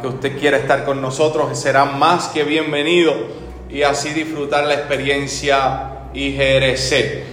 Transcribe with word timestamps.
que 0.00 0.06
usted 0.06 0.38
quiera 0.38 0.56
estar 0.56 0.86
con 0.86 1.02
nosotros, 1.02 1.58
será 1.58 1.84
más 1.84 2.28
que 2.28 2.42
bienvenido 2.42 3.12
y 3.68 3.82
así 3.82 4.14
disfrutar 4.14 4.64
la 4.64 4.72
experiencia 4.72 6.08
IGRC. 6.14 7.24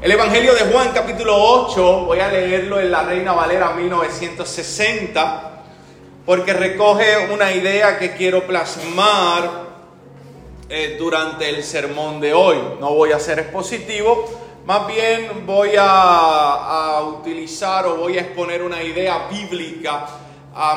El 0.00 0.12
Evangelio 0.12 0.54
de 0.54 0.72
Juan 0.72 0.92
capítulo 0.94 1.34
8, 1.36 2.04
voy 2.04 2.20
a 2.20 2.28
leerlo 2.28 2.78
en 2.78 2.92
la 2.92 3.02
Reina 3.02 3.32
Valera 3.32 3.72
1960, 3.72 5.62
porque 6.24 6.52
recoge 6.52 7.32
una 7.32 7.50
idea 7.52 7.98
que 7.98 8.12
quiero 8.12 8.46
plasmar 8.46 9.64
eh, 10.68 10.94
durante 10.96 11.48
el 11.48 11.64
sermón 11.64 12.20
de 12.20 12.34
hoy. 12.34 12.58
No 12.78 12.94
voy 12.94 13.10
a 13.10 13.18
ser 13.18 13.40
expositivo, 13.40 14.30
más 14.64 14.86
bien 14.86 15.44
voy 15.44 15.70
a, 15.76 16.96
a 16.96 17.02
utilizar 17.02 17.84
o 17.86 17.96
voy 17.96 18.16
a 18.16 18.20
exponer 18.20 18.62
una 18.62 18.80
idea 18.80 19.26
bíblica 19.28 20.06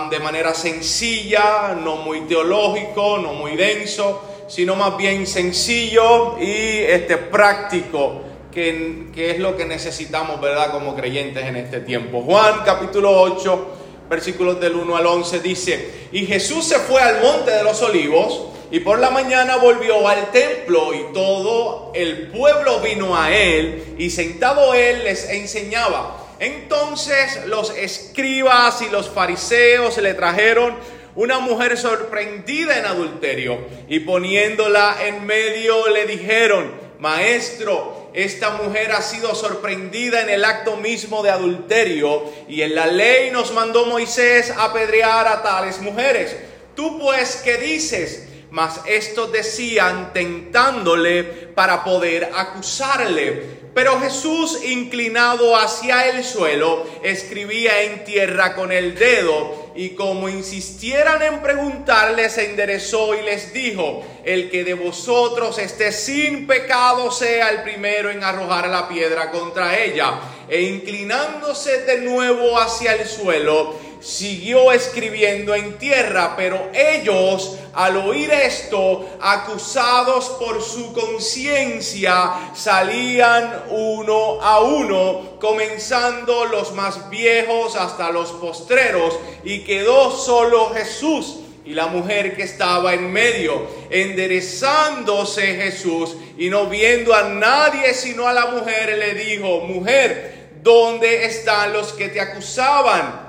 de 0.09 0.19
manera 0.19 0.55
sencilla, 0.55 1.77
no 1.83 1.97
muy 1.97 2.21
teológico, 2.21 3.19
no 3.19 3.33
muy 3.33 3.55
denso, 3.55 4.23
sino 4.47 4.75
más 4.75 4.97
bien 4.97 5.27
sencillo 5.27 6.39
y 6.39 6.79
este, 6.79 7.17
práctico, 7.17 8.21
que, 8.51 9.07
que 9.13 9.31
es 9.31 9.39
lo 9.39 9.55
que 9.55 9.65
necesitamos, 9.65 10.41
¿verdad?, 10.41 10.71
como 10.71 10.95
creyentes 10.95 11.45
en 11.45 11.57
este 11.57 11.81
tiempo. 11.81 12.23
Juan 12.23 12.61
capítulo 12.65 13.21
8, 13.21 13.67
versículos 14.09 14.59
del 14.59 14.75
1 14.75 14.97
al 14.97 15.05
11 15.05 15.39
dice, 15.41 15.91
y 16.11 16.25
Jesús 16.25 16.65
se 16.65 16.79
fue 16.79 17.01
al 17.01 17.21
monte 17.21 17.51
de 17.51 17.63
los 17.63 17.79
olivos, 17.83 18.47
y 18.71 18.79
por 18.81 18.99
la 18.99 19.11
mañana 19.11 19.57
volvió 19.57 20.07
al 20.07 20.31
templo 20.31 20.93
y 20.93 21.13
todo 21.13 21.91
el 21.93 22.27
pueblo 22.27 22.79
vino 22.79 23.15
a 23.15 23.33
él 23.33 23.95
y 23.97 24.09
sentado 24.09 24.73
él 24.73 25.03
les 25.05 25.29
enseñaba. 25.29 26.26
Entonces 26.39 27.45
los 27.47 27.71
escribas 27.71 28.81
y 28.81 28.89
los 28.89 29.09
fariseos 29.09 29.97
le 29.97 30.13
trajeron 30.13 30.75
una 31.15 31.39
mujer 31.39 31.77
sorprendida 31.77 32.77
en 32.77 32.85
adulterio 32.85 33.57
y 33.89 34.01
poniéndola 34.01 34.97
en 35.03 35.25
medio 35.25 35.87
le 35.89 36.05
dijeron, 36.05 36.71
Maestro, 36.99 38.11
esta 38.13 38.51
mujer 38.51 38.91
ha 38.91 39.01
sido 39.01 39.33
sorprendida 39.33 40.21
en 40.21 40.29
el 40.29 40.45
acto 40.45 40.77
mismo 40.77 41.23
de 41.23 41.31
adulterio 41.31 42.23
y 42.47 42.61
en 42.61 42.75
la 42.75 42.87
ley 42.87 43.31
nos 43.31 43.51
mandó 43.51 43.85
Moisés 43.85 44.53
apedrear 44.55 45.27
a 45.27 45.41
tales 45.41 45.81
mujeres. 45.81 46.35
Tú 46.75 46.99
pues, 46.99 47.41
¿qué 47.43 47.57
dices? 47.57 48.27
Mas 48.51 48.81
estos 48.85 49.31
decían 49.31 50.13
tentándole 50.13 51.23
para 51.23 51.83
poder 51.83 52.29
acusarle. 52.35 53.57
Pero 53.77 53.99
Jesús, 53.99 54.63
inclinado 54.63 55.55
hacia 55.55 56.07
el 56.07 56.23
suelo, 56.23 56.83
escribía 57.03 57.83
en 57.83 58.03
tierra 58.05 58.55
con 58.55 58.71
el 58.71 58.95
dedo, 58.95 59.67
y 59.75 59.89
como 59.89 60.29
insistieran 60.29 61.21
en 61.21 61.43
preguntarle, 61.43 62.27
se 62.31 62.49
enderezó 62.49 63.13
y 63.13 63.21
les 63.21 63.53
dijo, 63.53 64.03
el 64.25 64.49
que 64.49 64.63
de 64.63 64.73
vosotros 64.73 65.59
esté 65.59 65.91
sin 65.91 66.47
pecado 66.47 67.11
sea 67.11 67.49
el 67.49 67.61
primero 67.61 68.09
en 68.09 68.23
arrojar 68.23 68.67
la 68.67 68.89
piedra 68.89 69.29
contra 69.29 69.77
ella. 69.77 70.21
E 70.49 70.63
inclinándose 70.63 71.83
de 71.83 71.99
nuevo 71.99 72.57
hacia 72.57 72.93
el 72.95 73.07
suelo, 73.07 73.75
siguió 73.99 74.71
escribiendo 74.71 75.55
en 75.55 75.77
tierra, 75.77 76.35
pero 76.35 76.69
ellos 76.73 77.57
al 77.77 77.95
oír 77.97 78.31
esto, 78.31 79.07
acusados 79.21 80.29
por 80.39 80.63
su 80.63 80.93
conciencia, 80.93 82.51
salían 82.55 83.65
uno 83.69 84.41
a 84.41 84.61
uno, 84.61 85.37
comenzando 85.39 86.45
los 86.45 86.73
más 86.73 87.07
viejos 87.11 87.75
hasta 87.75 88.09
los 88.11 88.31
postreros, 88.31 89.13
y 89.43 89.59
quedó 89.59 90.09
solo 90.09 90.71
Jesús 90.73 91.41
y 91.65 91.73
la 91.73 91.85
mujer 91.85 92.35
que 92.35 92.43
estaba 92.43 92.95
en 92.95 93.11
medio, 93.11 93.67
enderezándose 93.91 95.55
Jesús 95.57 96.15
y 96.37 96.49
no 96.49 96.65
viendo 96.65 97.13
a 97.13 97.29
nadie 97.29 97.93
sino 97.93 98.27
a 98.27 98.33
la 98.33 98.47
mujer, 98.47 98.97
le 98.97 99.13
dijo, 99.13 99.59
mujer, 99.59 100.49
¿dónde 100.63 101.25
están 101.25 101.73
los 101.73 101.93
que 101.93 102.09
te 102.09 102.21
acusaban? 102.21 103.26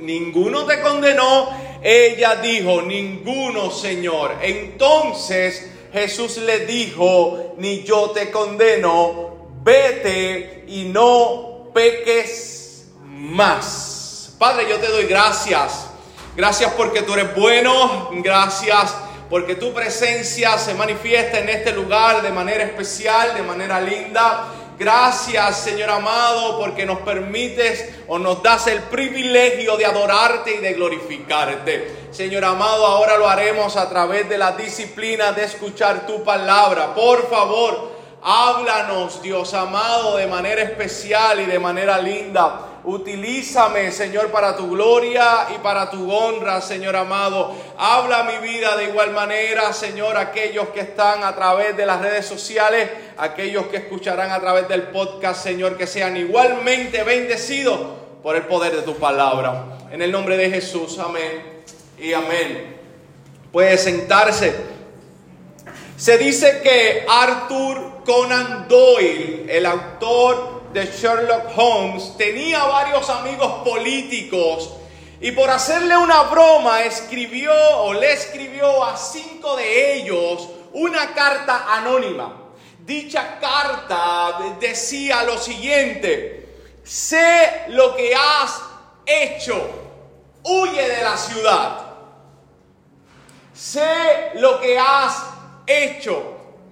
Ninguno 0.00 0.64
te 0.64 0.80
condenó. 0.80 1.50
Ella 1.82 2.36
dijo, 2.36 2.82
ninguno, 2.82 3.70
Señor. 3.70 4.36
Entonces 4.42 5.70
Jesús 5.92 6.38
le 6.38 6.66
dijo, 6.66 7.54
ni 7.58 7.82
yo 7.82 8.10
te 8.10 8.30
condeno, 8.30 9.50
vete 9.62 10.64
y 10.68 10.84
no 10.84 11.70
peques 11.72 12.88
más. 13.02 14.34
Padre, 14.38 14.68
yo 14.68 14.78
te 14.78 14.88
doy 14.88 15.04
gracias. 15.04 15.86
Gracias 16.36 16.72
porque 16.74 17.02
tú 17.02 17.14
eres 17.14 17.34
bueno. 17.34 18.10
Gracias 18.22 18.94
porque 19.30 19.56
tu 19.56 19.72
presencia 19.72 20.56
se 20.56 20.74
manifiesta 20.74 21.40
en 21.40 21.48
este 21.48 21.72
lugar 21.72 22.22
de 22.22 22.30
manera 22.30 22.64
especial, 22.64 23.34
de 23.34 23.42
manera 23.42 23.80
linda. 23.80 24.48
Gracias, 24.78 25.58
Señor 25.58 25.90
amado, 25.90 26.56
porque 26.56 26.86
nos 26.86 27.00
permites 27.00 27.92
o 28.06 28.16
nos 28.16 28.40
das 28.44 28.68
el 28.68 28.80
privilegio 28.82 29.76
de 29.76 29.84
adorarte 29.84 30.54
y 30.54 30.58
de 30.58 30.74
glorificarte. 30.74 32.08
Señor 32.12 32.44
amado, 32.44 32.86
ahora 32.86 33.18
lo 33.18 33.28
haremos 33.28 33.76
a 33.76 33.88
través 33.88 34.28
de 34.28 34.38
la 34.38 34.52
disciplina 34.52 35.32
de 35.32 35.44
escuchar 35.44 36.06
tu 36.06 36.22
palabra. 36.22 36.94
Por 36.94 37.28
favor, 37.28 37.90
háblanos, 38.22 39.20
Dios 39.20 39.52
amado, 39.52 40.16
de 40.16 40.28
manera 40.28 40.62
especial 40.62 41.40
y 41.40 41.46
de 41.46 41.58
manera 41.58 41.98
linda. 41.98 42.67
Utilízame, 42.84 43.90
Señor, 43.92 44.30
para 44.30 44.56
tu 44.56 44.70
gloria 44.70 45.48
y 45.54 45.58
para 45.58 45.90
tu 45.90 46.10
honra, 46.10 46.60
Señor 46.60 46.96
amado. 46.96 47.54
Habla 47.76 48.22
mi 48.24 48.48
vida 48.48 48.76
de 48.76 48.84
igual 48.84 49.10
manera, 49.10 49.72
Señor, 49.72 50.16
aquellos 50.16 50.68
que 50.68 50.80
están 50.80 51.24
a 51.24 51.34
través 51.34 51.76
de 51.76 51.84
las 51.84 52.00
redes 52.00 52.24
sociales, 52.24 52.88
aquellos 53.16 53.66
que 53.66 53.78
escucharán 53.78 54.30
a 54.30 54.40
través 54.40 54.68
del 54.68 54.84
podcast, 54.84 55.42
Señor, 55.42 55.76
que 55.76 55.86
sean 55.86 56.16
igualmente 56.16 57.02
bendecidos 57.02 57.80
por 58.22 58.36
el 58.36 58.42
poder 58.42 58.74
de 58.76 58.82
tu 58.82 58.94
palabra. 58.96 59.64
En 59.90 60.00
el 60.00 60.12
nombre 60.12 60.36
de 60.36 60.48
Jesús, 60.48 60.98
amén 60.98 61.62
y 61.98 62.12
amén. 62.12 62.76
Puede 63.52 63.76
sentarse. 63.76 64.54
Se 65.96 66.16
dice 66.16 66.60
que 66.62 67.04
Arthur 67.08 68.04
Conan 68.04 68.68
Doyle, 68.68 69.46
el 69.48 69.66
autor 69.66 70.57
de 70.72 70.86
Sherlock 70.86 71.56
Holmes 71.56 72.16
tenía 72.16 72.62
varios 72.64 73.08
amigos 73.08 73.64
políticos 73.64 74.70
y 75.20 75.32
por 75.32 75.50
hacerle 75.50 75.96
una 75.96 76.22
broma 76.24 76.82
escribió 76.82 77.52
o 77.78 77.94
le 77.94 78.12
escribió 78.12 78.84
a 78.84 78.96
cinco 78.96 79.56
de 79.56 79.94
ellos 79.94 80.48
una 80.72 81.14
carta 81.14 81.66
anónima. 81.74 82.44
Dicha 82.80 83.38
carta 83.40 84.38
decía 84.60 85.24
lo 85.24 85.38
siguiente, 85.38 86.48
sé 86.84 87.64
lo 87.68 87.96
que 87.96 88.14
has 88.14 88.60
hecho, 89.04 89.60
huye 90.44 90.88
de 90.88 91.02
la 91.02 91.16
ciudad. 91.16 91.84
Sé 93.52 94.30
lo 94.34 94.60
que 94.60 94.78
has 94.78 95.24
hecho, 95.66 96.22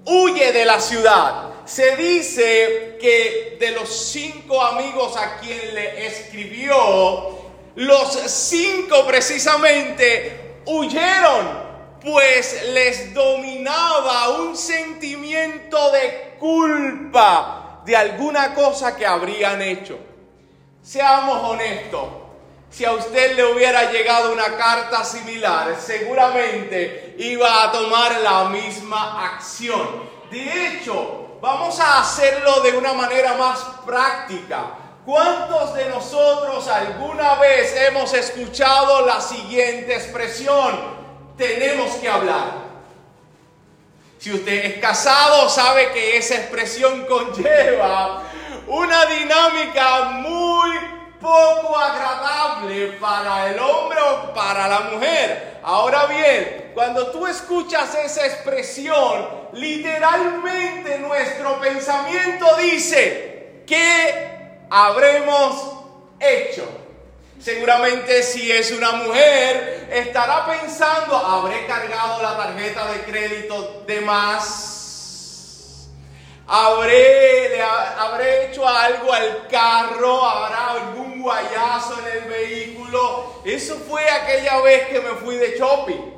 huye 0.05 0.53
de 0.53 0.65
la 0.65 0.81
ciudad 0.81 1.56
se 1.67 1.97
dice 1.97 2.97
que 3.01 3.57
de 3.59 3.73
los 3.73 3.89
cinco 3.89 4.63
amigos 4.63 5.17
a 5.17 5.39
quien 5.39 5.75
le 5.75 6.07
escribió, 6.07 7.39
los 7.75 8.13
cinco 8.31 9.05
precisamente 9.07 10.61
huyeron, 10.65 11.67
pues 12.01 12.63
les 12.73 13.13
dominaba 13.13 14.39
un 14.39 14.57
sentimiento 14.57 15.91
de 15.91 16.37
culpa 16.39 17.83
de 17.85 17.97
alguna 17.97 18.55
cosa 18.55 18.97
que 18.97 19.05
habrían 19.05 19.61
hecho. 19.61 19.99
Seamos 20.83 21.51
honestos, 21.51 22.09
si 22.71 22.85
a 22.85 22.93
usted 22.93 23.35
le 23.35 23.45
hubiera 23.45 23.91
llegado 23.91 24.33
una 24.33 24.57
carta 24.57 25.05
similar, 25.05 25.77
seguramente 25.81 27.17
iba 27.19 27.65
a 27.65 27.73
tomar 27.73 28.21
la 28.21 28.45
misma 28.51 29.35
acción. 29.35 30.09
De 30.31 30.69
hecho, 30.69 31.26
vamos 31.47 31.79
a 31.79 32.01
hacerlo 32.01 32.59
de 32.61 32.77
una 32.77 32.93
manera 32.93 33.35
más 33.35 33.61
práctica. 33.87 34.65
¿Cuántos 35.05 35.75
de 35.75 35.89
nosotros 35.89 36.67
alguna 36.67 37.37
vez 37.37 37.73
hemos 37.87 38.13
escuchado 38.15 39.07
la 39.07 39.21
siguiente 39.21 39.95
expresión? 39.95 40.77
Tenemos 41.39 41.95
que 41.97 42.09
hablar. 42.09 42.67
Si 44.19 44.33
usted 44.33 44.65
es 44.65 44.81
casado, 44.81 45.49
sabe 45.49 45.93
que 45.93 46.17
esa 46.17 46.35
expresión 46.35 47.07
conlleva 47.07 48.25
una 48.67 49.07
dinámica 49.07 50.01
muy 50.15 50.96
poco 51.27 51.77
agradable 51.77 52.93
para 53.01 53.51
el 53.51 53.59
hombre 53.59 53.99
o 54.01 54.33
para 54.33 54.69
la 54.69 54.81
mujer. 54.93 55.59
Ahora 55.65 56.07
bien, 56.07 56.71
cuando 56.73 57.09
tú 57.09 57.27
escuchas 57.27 57.97
esa 57.97 58.25
expresión, 58.27 59.49
literalmente 59.55 61.01
nuestro 61.01 61.61
pensamiento 61.61 62.47
dice, 62.59 63.65
¿qué 63.67 64.67
habremos 64.71 65.73
hecho? 66.21 66.65
Seguramente 67.41 68.23
si 68.23 68.53
es 68.53 68.71
una 68.71 68.93
mujer, 68.93 69.89
estará 69.91 70.47
pensando, 70.47 71.17
¿habré 71.17 71.67
cargado 71.67 72.23
la 72.23 72.37
tarjeta 72.37 72.93
de 72.93 73.01
crédito 73.01 73.83
de 73.85 74.01
más? 74.01 74.76
¿Habré, 76.49 77.61
¿Habré 77.61 78.47
hecho 78.47 78.67
algo 78.67 79.13
al 79.13 79.49
carro? 79.49 80.25
¿Habrá 80.25 80.71
algún 80.71 81.21
guayazo 81.21 81.99
en 82.01 82.23
el 82.23 82.29
vehículo? 82.31 83.43
Eso 83.45 83.77
fue 83.89 84.09
aquella 84.09 84.61
vez 84.61 84.87
que 84.89 85.01
me 85.01 85.11
fui 85.17 85.37
de 85.37 85.59
shopping. 85.59 86.15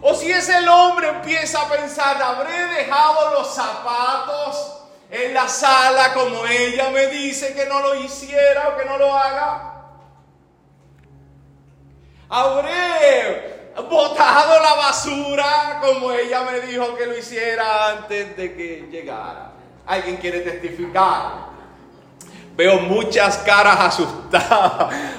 O 0.00 0.14
si 0.14 0.30
es 0.30 0.48
el 0.48 0.68
hombre 0.68 1.08
empieza 1.08 1.62
a 1.62 1.68
pensar, 1.68 2.22
¿habré 2.22 2.66
dejado 2.76 3.32
los 3.32 3.52
zapatos 3.52 4.82
en 5.10 5.34
la 5.34 5.48
sala 5.48 6.14
como 6.14 6.46
ella 6.46 6.90
me 6.90 7.08
dice 7.08 7.54
que 7.54 7.66
no 7.66 7.80
lo 7.80 7.96
hiciera 7.96 8.68
o 8.68 8.76
que 8.76 8.84
no 8.84 8.98
lo 8.98 9.12
haga? 9.12 9.74
¿Habré 12.28 13.57
botado 13.82 14.62
la 14.62 14.74
basura 14.74 15.80
como 15.80 16.12
ella 16.12 16.42
me 16.42 16.60
dijo 16.60 16.94
que 16.96 17.06
lo 17.06 17.16
hiciera 17.16 17.90
antes 17.90 18.36
de 18.36 18.54
que 18.54 18.88
llegara? 18.90 19.52
¿Alguien 19.86 20.16
quiere 20.16 20.40
testificar? 20.40 21.48
Veo 22.58 22.80
muchas 22.80 23.38
caras 23.38 24.00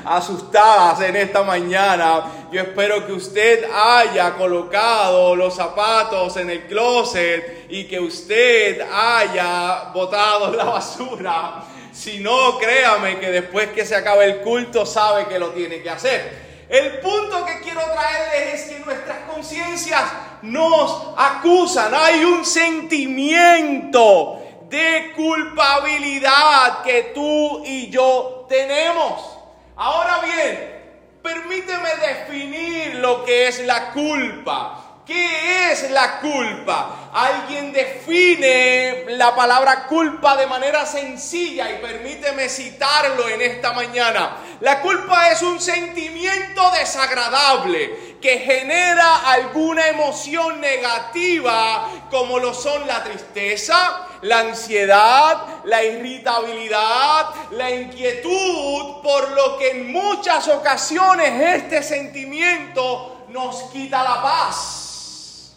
asustadas, 0.04 1.00
en 1.00 1.16
esta 1.16 1.42
mañana. 1.42 2.26
Yo 2.52 2.60
espero 2.60 3.08
que 3.08 3.14
usted 3.14 3.64
haya 3.74 4.36
colocado 4.36 5.38
los 5.38 5.56
zapatos 5.56 6.36
en 6.36 6.50
el 6.50 6.64
closet 6.64 7.68
y 7.70 7.86
que 7.86 7.98
usted 7.98 8.82
haya 8.82 9.92
botado 9.94 10.52
la 10.54 10.66
basura. 10.66 11.64
Si 11.94 12.20
no, 12.20 12.58
créame 12.58 13.20
que 13.20 13.32
después 13.32 13.70
que 13.70 13.86
se 13.86 13.96
acabe 13.96 14.26
el 14.26 14.42
culto 14.42 14.86
sabe 14.86 15.28
que 15.28 15.40
lo 15.40 15.52
tiene 15.52 15.82
que 15.82 15.90
hacer. 15.90 16.49
El 16.69 17.00
punto 17.00 17.44
que 17.45 17.62
quiero 17.62 17.81
traerles 17.81 18.62
es 18.62 18.69
que 18.69 18.86
nuestras 18.86 19.18
conciencias 19.21 20.04
nos 20.44 21.13
acusan. 21.18 21.92
Hay 21.95 22.24
un 22.24 22.45
sentimiento 22.45 24.39
de 24.69 25.13
culpabilidad 25.16 26.83
que 26.83 27.12
tú 27.16 27.63
y 27.66 27.89
yo 27.89 28.45
tenemos. 28.48 29.39
Ahora 29.77 30.19
bien, 30.19 31.19
permíteme 31.24 31.89
definir 32.07 32.95
lo 32.95 33.25
que 33.25 33.48
es 33.48 33.66
la 33.66 33.89
culpa. 33.92 34.89
¿Qué 35.07 35.71
es 35.71 35.89
la 35.89 36.19
culpa? 36.19 37.10
Alguien 37.12 37.74
define 37.74 39.06
la 39.07 39.36
palabra 39.36 39.88
culpa 39.88 40.38
de 40.38 40.45
manera 40.45 40.86
sencilla 40.86 41.68
y 41.71 41.81
permíteme 41.81 42.48
citarlo 42.48 43.27
en 43.27 43.42
esta 43.42 43.74
mañana. 43.74 44.38
La 44.62 44.82
culpa 44.82 45.32
es 45.32 45.42
un 45.42 45.62
sentimiento 45.62 46.70
desagradable 46.72 48.18
que 48.22 48.40
genera 48.40 49.32
alguna 49.32 49.88
emoción 49.88 50.60
negativa 50.60 51.90
como 52.10 52.40
lo 52.40 52.54
son 52.54 52.86
la 52.86 53.02
tristeza, 53.04 54.08
la 54.22 54.40
ansiedad, 54.40 55.62
la 55.64 55.82
irritabilidad, 55.82 57.28
la 57.52 57.72
inquietud, 57.72 59.02
por 59.02 59.32
lo 59.32 59.58
que 59.58 59.72
en 59.72 59.94
muchas 59.94 60.50
ocasiones 60.50 61.56
este 61.56 61.82
sentimiento 61.82 63.26
nos 63.30 63.64
quita 63.72 64.04
la 64.04 64.22
paz. 64.22 65.54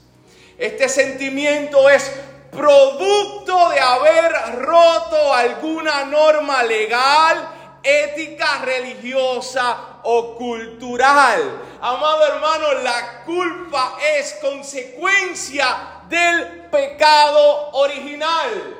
Este 0.56 0.88
sentimiento 0.88 1.88
es 1.88 2.08
producto 2.52 3.70
de 3.70 3.80
haber 3.80 4.32
roto 4.60 5.34
alguna 5.34 6.04
norma 6.04 6.62
legal, 6.62 7.48
ética, 7.82 8.62
religiosa 8.64 10.00
o 10.04 10.34
cultural. 10.36 11.60
Amado 11.80 12.26
hermano, 12.26 12.72
la 12.82 13.24
culpa 13.24 13.98
es 14.16 14.38
consecuencia 14.40 16.02
del 16.08 16.68
pecado 16.70 17.70
original. 17.72 18.78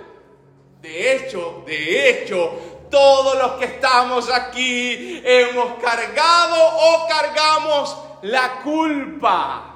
De 0.81 1.17
hecho, 1.17 1.63
de 1.67 2.09
hecho, 2.09 2.53
todos 2.91 3.39
los 3.39 3.53
que 3.53 3.65
estamos 3.65 4.31
aquí 4.31 5.23
hemos 5.25 5.83
cargado 5.83 6.57
o 6.61 7.09
cargamos 7.09 7.97
la 8.23 8.61
culpa. 8.63 9.72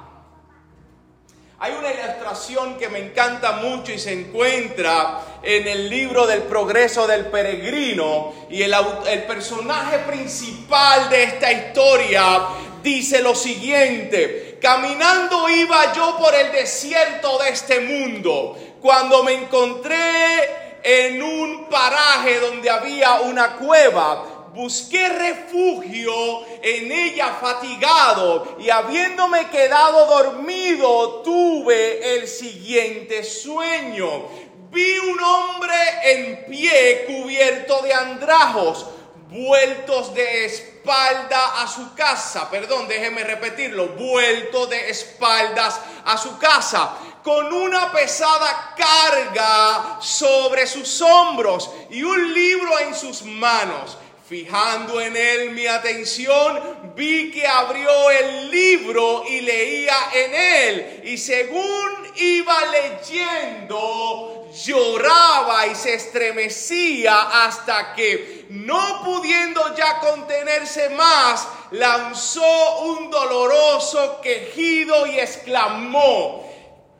Hay 1.59 1.73
una 1.73 1.91
ilustración 1.91 2.77
que 2.77 2.87
me 2.87 2.99
encanta 2.99 3.53
mucho 3.53 3.91
y 3.91 3.97
se 3.97 4.13
encuentra 4.13 5.39
en 5.41 5.67
el 5.67 5.89
libro 5.89 6.27
del 6.27 6.43
progreso 6.43 7.07
del 7.07 7.25
peregrino 7.25 8.31
y 8.47 8.61
el, 8.61 8.75
el, 9.07 9.23
personaje 9.23 9.97
principal 9.99 11.09
de 11.09 11.23
esta 11.23 11.51
historia 11.51 12.41
dice 12.83 13.23
lo 13.23 13.33
siguiente, 13.33 14.59
caminando 14.61 15.49
iba 15.49 15.93
yo 15.93 16.15
por 16.19 16.35
el 16.35 16.51
desierto 16.51 17.39
de 17.39 17.49
este 17.49 17.79
mundo 17.79 18.55
cuando 18.79 19.23
me 19.23 19.33
encontré 19.33 20.77
en 20.83 21.23
un 21.23 21.65
paraje 21.69 22.39
donde 22.39 22.69
había 22.69 23.15
una 23.21 23.53
cueva 23.55 24.36
busqué 24.57 25.07
refugio 25.07 26.43
en 26.63 26.91
ella 26.91 27.37
fatigado 27.39 28.57
y 28.59 28.71
habiéndome 28.71 29.49
quedado 29.49 30.07
dormido 30.07 31.21
tuve 31.21 32.15
el 32.15 32.27
siguiente 32.27 33.23
sueño. 33.23 34.23
Vi 34.71 34.97
un 34.97 35.19
hombre 35.21 35.75
en 36.03 36.45
pie 36.45 37.05
cubierto 37.05 37.83
de 37.83 37.93
andrajos, 37.93 38.87
vueltos 39.29 40.15
de 40.15 40.45
espalda 40.45 41.61
a 41.61 41.67
su 41.67 41.93
casa, 41.93 42.49
perdón, 42.49 42.87
déjeme 42.87 43.23
repetirlo, 43.23 43.89
vuelto 43.89 44.65
de 44.65 44.89
espaldas 44.89 45.79
a 46.03 46.17
su 46.17 46.35
casa, 46.39 46.93
con 47.23 47.53
una 47.53 47.91
pesada 47.91 48.73
carga 48.75 49.99
sobre 50.01 50.65
sus 50.65 50.99
hombros 51.01 51.69
y 51.91 52.01
un 52.01 52.33
libro 52.33 52.79
en 52.79 52.95
sus 52.95 53.21
manos. 53.21 53.97
Fijando 54.27 54.99
en 54.99 55.15
él 55.15 55.51
mi 55.51 55.67
atención, 55.67 56.93
vi 56.97 57.31
que 57.31 57.47
abrió 57.47 58.11
el 58.11 58.51
libro 58.51 59.23
y 59.25 59.39
leía 59.39 59.95
en 60.13 60.35
él. 60.35 61.01
Y 61.05 61.17
según 61.17 62.11
iba 62.17 62.57
leyendo, 62.65 64.49
lloraba 64.65 65.67
y 65.67 65.75
se 65.75 65.93
estremecía 65.93 67.45
hasta 67.45 67.93
que, 67.93 68.47
no 68.49 69.01
pudiendo 69.05 69.73
ya 69.77 69.99
contenerse 69.99 70.89
más, 70.89 71.47
lanzó 71.71 72.81
un 72.81 73.09
doloroso 73.09 74.19
quejido 74.19 75.07
y 75.07 75.19
exclamó, 75.19 76.51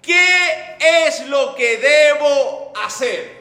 ¿qué 0.01 0.77
es 0.79 1.25
lo 1.27 1.55
que 1.55 1.75
debo 1.75 2.71
hacer? 2.85 3.36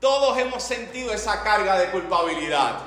Todos 0.00 0.36
hemos 0.38 0.62
sentido 0.62 1.12
esa 1.12 1.42
carga 1.42 1.78
de 1.78 1.90
culpabilidad. 1.90 2.78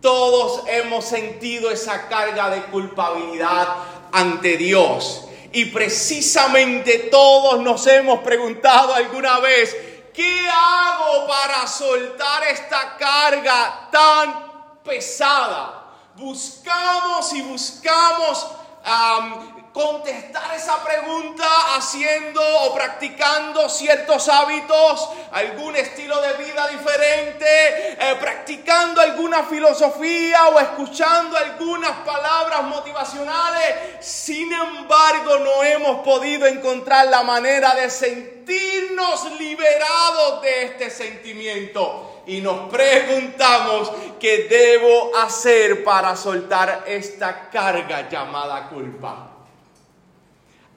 Todos 0.00 0.64
hemos 0.68 1.04
sentido 1.04 1.70
esa 1.70 2.08
carga 2.08 2.50
de 2.50 2.62
culpabilidad 2.64 3.68
ante 4.12 4.56
Dios. 4.56 5.28
Y 5.52 5.66
precisamente 5.66 7.08
todos 7.10 7.60
nos 7.60 7.86
hemos 7.86 8.20
preguntado 8.20 8.94
alguna 8.94 9.38
vez, 9.40 9.74
¿qué 10.12 10.48
hago 10.48 11.26
para 11.26 11.66
soltar 11.66 12.44
esta 12.44 12.96
carga 12.96 13.88
tan 13.90 14.82
pesada? 14.84 15.84
Buscamos 16.16 17.32
y 17.32 17.42
buscamos 17.42 18.46
contestar 19.76 20.56
esa 20.56 20.82
pregunta 20.82 21.44
haciendo 21.76 22.40
o 22.62 22.74
practicando 22.74 23.68
ciertos 23.68 24.26
hábitos, 24.26 25.10
algún 25.32 25.76
estilo 25.76 26.18
de 26.22 26.32
vida 26.42 26.66
diferente, 26.68 27.46
eh, 27.46 28.16
practicando 28.18 29.02
alguna 29.02 29.44
filosofía 29.44 30.48
o 30.48 30.58
escuchando 30.60 31.36
algunas 31.36 31.90
palabras 32.06 32.62
motivacionales. 32.62 33.74
Sin 34.00 34.50
embargo, 34.50 35.40
no 35.40 35.62
hemos 35.62 36.02
podido 36.02 36.46
encontrar 36.46 37.08
la 37.08 37.22
manera 37.22 37.74
de 37.74 37.90
sentirnos 37.90 39.30
liberados 39.38 40.40
de 40.40 40.62
este 40.62 40.88
sentimiento. 40.88 42.22
Y 42.26 42.40
nos 42.40 42.70
preguntamos 42.70 43.92
qué 44.18 44.46
debo 44.48 45.14
hacer 45.18 45.84
para 45.84 46.16
soltar 46.16 46.84
esta 46.86 47.50
carga 47.50 48.08
llamada 48.08 48.70
culpa 48.70 49.35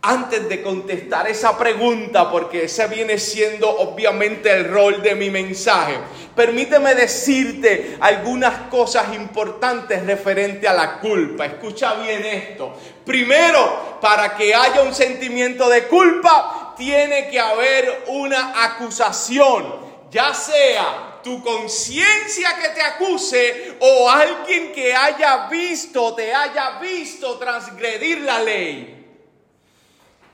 antes 0.01 0.47
de 0.47 0.61
contestar 0.61 1.27
esa 1.27 1.57
pregunta, 1.57 2.31
porque 2.31 2.63
ese 2.63 2.87
viene 2.87 3.19
siendo 3.19 3.69
obviamente 3.69 4.49
el 4.49 4.69
rol 4.69 5.01
de 5.01 5.13
mi 5.15 5.29
mensaje, 5.29 5.97
permíteme 6.35 6.95
decirte 6.95 7.97
algunas 7.99 8.69
cosas 8.69 9.13
importantes 9.13 10.05
referente 10.05 10.67
a 10.67 10.73
la 10.73 10.99
culpa. 10.99 11.45
Escucha 11.45 11.95
bien 11.95 12.23
esto. 12.23 12.73
Primero, 13.05 13.99
para 13.99 14.35
que 14.37 14.55
haya 14.55 14.83
un 14.83 14.95
sentimiento 14.95 15.67
de 15.67 15.87
culpa, 15.87 16.75
tiene 16.77 17.29
que 17.29 17.39
haber 17.39 18.05
una 18.07 18.63
acusación, 18.63 19.89
ya 20.09 20.33
sea 20.33 21.19
tu 21.21 21.43
conciencia 21.43 22.55
que 22.61 22.69
te 22.69 22.81
acuse 22.81 23.73
o 23.81 24.09
alguien 24.09 24.71
que 24.71 24.95
haya 24.95 25.47
visto, 25.49 26.15
te 26.15 26.33
haya 26.33 26.79
visto 26.79 27.37
transgredir 27.37 28.21
la 28.21 28.41
ley. 28.41 28.98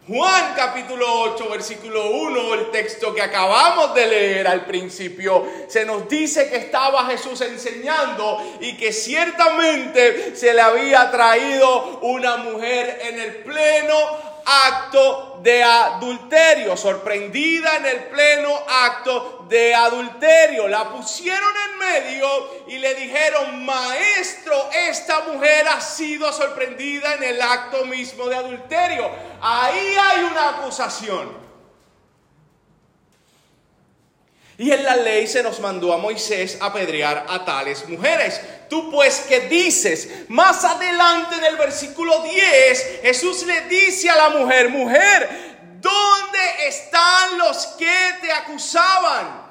Juan 0.08 0.54
capítulo 0.56 1.04
8, 1.34 1.50
versículo 1.50 2.12
1, 2.12 2.54
el 2.54 2.70
texto 2.70 3.12
que 3.16 3.24
acabamos 3.24 3.96
de 3.96 4.06
leer 4.06 4.48
al 4.48 4.64
principio, 4.64 5.48
se 5.68 5.84
nos 5.84 6.08
dice 6.08 6.48
que 6.48 6.58
estaba 6.58 7.08
Jesús 7.08 7.42
enseñando 7.42 8.58
y 8.60 8.78
que 8.78 8.94
ciertamente 8.94 10.36
se 10.36 10.54
le 10.54 10.62
había 10.62 11.10
traído 11.10 12.02
una 12.04 12.38
mujer 12.38 13.00
en 13.02 13.20
el 13.20 13.38
pleno 13.38 13.96
acto 14.46 15.40
de 15.42 15.64
adulterio, 15.64 16.78
sorprendida 16.78 17.78
en 17.78 17.88
el 17.88 18.04
pleno 18.04 18.56
acto 18.68 19.46
de 19.50 19.74
adulterio. 19.74 20.68
La 20.68 20.88
pusieron 20.90 21.52
en 21.72 21.75
y 22.68 22.78
le 22.78 22.96
dijeron, 22.96 23.64
maestro, 23.64 24.70
esta 24.90 25.22
mujer 25.22 25.68
ha 25.68 25.80
sido 25.80 26.32
sorprendida 26.34 27.16
en 27.16 27.24
el 27.24 27.42
acto 27.42 27.86
mismo 27.86 28.28
de 28.28 28.36
adulterio. 28.36 29.10
Ahí 29.42 29.96
hay 30.00 30.24
una 30.24 30.50
acusación. 30.50 31.46
Y 34.58 34.72
en 34.72 34.84
la 34.84 34.96
ley 34.96 35.28
se 35.28 35.44
nos 35.44 35.60
mandó 35.60 35.94
a 35.94 35.98
Moisés 35.98 36.58
apedrear 36.62 37.26
a 37.28 37.44
tales 37.44 37.88
mujeres. 37.90 38.42
Tú 38.70 38.90
pues 38.90 39.26
que 39.28 39.42
dices, 39.42 40.30
más 40.30 40.64
adelante 40.64 41.36
en 41.36 41.44
el 41.44 41.58
versículo 41.58 42.22
10, 42.22 43.02
Jesús 43.04 43.46
le 43.46 43.62
dice 43.62 44.10
a 44.10 44.16
la 44.16 44.30
mujer, 44.30 44.70
mujer, 44.70 45.80
¿dónde 45.82 46.68
están 46.68 47.38
los 47.38 47.68
que 47.78 47.98
te 48.22 48.32
acusaban? 48.32 49.44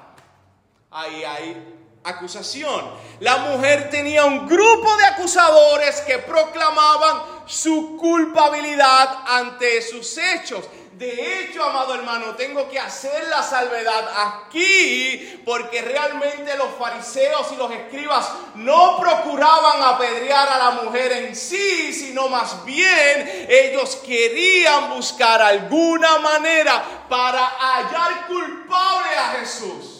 Ahí 0.91 1.23
hay 1.23 1.74
acusación. 2.04 2.84
La 3.20 3.38
mujer 3.38 3.90
tenía 3.90 4.25
un 4.25 4.46
grupo 4.46 4.96
de 4.96 5.06
acusadores 5.06 6.00
que 6.02 6.18
proclamaban 6.18 7.23
su 7.46 7.96
culpabilidad 7.96 9.18
ante 9.26 9.82
sus 9.82 10.16
hechos. 10.18 10.64
De 10.92 11.42
hecho, 11.42 11.64
amado 11.64 11.94
hermano, 11.94 12.37
tengo 12.37 12.68
que 12.68 12.78
hacer 12.78 13.26
la 13.28 13.42
salvedad 13.42 14.08
aquí 14.16 15.42
porque 15.44 15.82
realmente 15.82 16.56
los 16.56 16.68
fariseos 16.78 17.50
y 17.52 17.56
los 17.56 17.73
escribas 17.73 18.30
no 18.54 18.96
procuraban 19.00 19.82
apedrear 19.82 20.49
a 20.49 20.58
la 20.58 20.70
mujer 20.82 21.11
en 21.12 21.34
sí, 21.34 21.92
sino 21.92 22.28
más 22.28 22.64
bien 22.64 23.46
ellos 23.49 23.96
querían 24.06 24.90
buscar 24.90 25.42
alguna 25.42 26.18
manera 26.18 26.84
para 27.08 27.44
hallar 27.44 28.28
culpable 28.28 29.16
a 29.18 29.37
Jesús. 29.40 29.94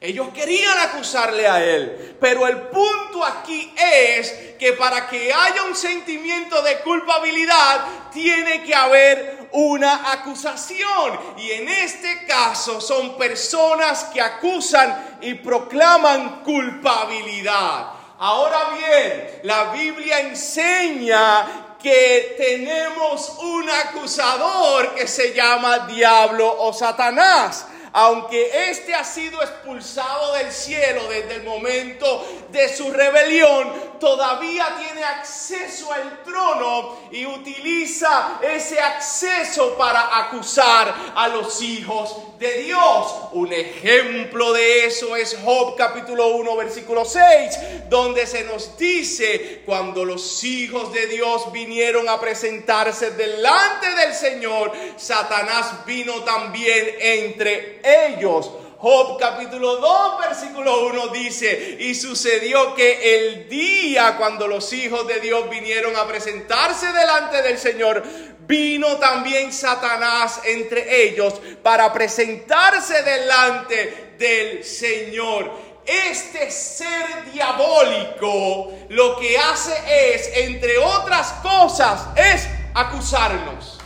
Ellos 0.00 0.28
querían 0.32 0.78
acusarle 0.78 1.48
a 1.48 1.64
él, 1.64 2.16
pero 2.20 2.46
el 2.46 2.68
punto 2.68 3.24
aquí 3.24 3.74
es 3.76 4.30
que 4.56 4.74
para 4.74 5.08
que 5.08 5.32
haya 5.32 5.64
un 5.64 5.74
sentimiento 5.74 6.62
de 6.62 6.78
culpabilidad 6.82 7.84
tiene 8.12 8.62
que 8.62 8.76
haber 8.76 9.48
una 9.50 10.12
acusación. 10.12 11.18
Y 11.38 11.50
en 11.50 11.68
este 11.68 12.26
caso 12.26 12.80
son 12.80 13.18
personas 13.18 14.04
que 14.04 14.20
acusan 14.20 15.18
y 15.20 15.34
proclaman 15.34 16.44
culpabilidad. 16.44 17.88
Ahora 18.20 18.70
bien, 18.78 19.40
la 19.42 19.72
Biblia 19.72 20.20
enseña 20.20 21.74
que 21.82 22.36
tenemos 22.38 23.36
un 23.40 23.68
acusador 23.68 24.94
que 24.94 25.08
se 25.08 25.34
llama 25.34 25.88
diablo 25.88 26.54
o 26.60 26.72
Satanás 26.72 27.66
aunque 28.00 28.70
éste 28.70 28.94
ha 28.94 29.02
sido 29.02 29.42
expulsado 29.42 30.34
del 30.34 30.52
cielo 30.52 31.08
desde 31.08 31.34
el 31.34 31.42
momento 31.42 32.24
de 32.50 32.74
su 32.74 32.90
rebelión, 32.90 33.98
todavía 34.00 34.76
tiene 34.78 35.04
acceso 35.04 35.92
al 35.92 36.22
trono 36.22 36.98
y 37.10 37.26
utiliza 37.26 38.38
ese 38.42 38.80
acceso 38.80 39.76
para 39.76 40.18
acusar 40.26 41.12
a 41.14 41.28
los 41.28 41.60
hijos 41.62 42.16
de 42.38 42.62
Dios. 42.62 43.14
Un 43.32 43.52
ejemplo 43.52 44.52
de 44.52 44.86
eso 44.86 45.16
es 45.16 45.36
Job 45.44 45.76
capítulo 45.76 46.28
1 46.28 46.56
versículo 46.56 47.04
6, 47.04 47.88
donde 47.88 48.26
se 48.26 48.44
nos 48.44 48.76
dice, 48.78 49.62
cuando 49.66 50.04
los 50.04 50.42
hijos 50.44 50.92
de 50.92 51.06
Dios 51.06 51.52
vinieron 51.52 52.08
a 52.08 52.20
presentarse 52.20 53.10
delante 53.10 53.90
del 53.94 54.14
Señor, 54.14 54.72
Satanás 54.96 55.84
vino 55.84 56.22
también 56.22 56.94
entre 57.00 57.80
ellos. 57.84 58.50
Job 58.80 59.18
capítulo 59.18 59.78
2 59.78 60.20
versículo 60.20 60.86
1 60.86 61.08
dice, 61.08 61.78
y 61.80 61.96
sucedió 61.96 62.76
que 62.76 63.16
el 63.16 63.48
día 63.48 64.16
cuando 64.16 64.46
los 64.46 64.72
hijos 64.72 65.04
de 65.08 65.18
Dios 65.18 65.50
vinieron 65.50 65.96
a 65.96 66.06
presentarse 66.06 66.92
delante 66.92 67.42
del 67.42 67.58
Señor, 67.58 68.04
vino 68.46 68.96
también 68.98 69.52
Satanás 69.52 70.42
entre 70.44 71.06
ellos 71.06 71.34
para 71.60 71.92
presentarse 71.92 73.02
delante 73.02 74.14
del 74.16 74.62
Señor. 74.62 75.50
Este 75.84 76.48
ser 76.48 77.32
diabólico 77.32 78.72
lo 78.90 79.18
que 79.18 79.38
hace 79.38 80.14
es, 80.14 80.30
entre 80.36 80.78
otras 80.78 81.32
cosas, 81.42 82.06
es 82.14 82.46
acusarnos. 82.74 83.80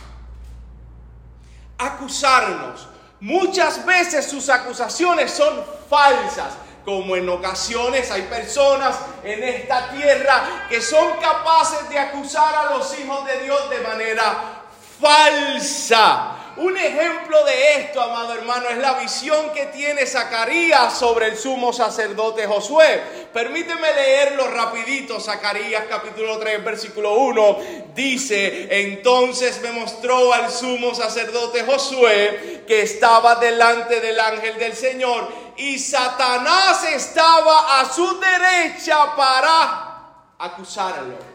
Acusarnos. 1.79 2.92
Muchas 3.23 3.85
veces 3.85 4.29
sus 4.29 4.49
acusaciones 4.49 5.31
son 5.31 5.63
falsas, 5.89 6.55
como 6.83 7.15
en 7.15 7.29
ocasiones 7.29 8.11
hay 8.11 8.23
personas 8.23 8.97
en 9.23 9.41
esta 9.41 9.91
tierra 9.91 10.65
que 10.67 10.81
son 10.81 11.13
capaces 11.21 11.87
de 11.87 11.99
acusar 11.99 12.53
a 12.53 12.75
los 12.75 12.99
hijos 12.99 13.25
de 13.25 13.43
Dios 13.43 13.69
de 13.69 13.79
manera 13.79 14.63
falsa. 14.99 16.32
Un 16.55 16.77
ejemplo 16.77 17.43
de 17.45 17.79
esto, 17.79 17.99
amado 17.99 18.33
hermano, 18.33 18.69
es 18.69 18.77
la 18.77 18.93
visión 18.93 19.51
que 19.53 19.65
tiene 19.67 20.05
Zacarías 20.05 20.95
sobre 20.95 21.27
el 21.27 21.37
sumo 21.37 21.73
sacerdote 21.73 22.45
Josué. 22.45 23.01
Permíteme 23.33 23.91
leerlo 23.95 24.47
rapidito. 24.51 25.19
Zacarías 25.19 25.85
capítulo 25.89 26.37
3, 26.37 26.63
versículo 26.63 27.15
1 27.15 27.57
dice, 27.95 28.67
entonces 28.69 29.61
me 29.61 29.71
mostró 29.71 30.31
al 30.31 30.51
sumo 30.51 30.93
sacerdote 30.93 31.63
Josué 31.63 32.63
que 32.67 32.83
estaba 32.83 33.35
delante 33.35 33.99
del 33.99 34.19
ángel 34.19 34.59
del 34.59 34.75
Señor 34.75 35.27
y 35.57 35.79
Satanás 35.79 36.83
estaba 36.93 37.79
a 37.79 37.91
su 37.91 38.19
derecha 38.19 39.15
para 39.15 40.35
acusarlo 40.37 41.32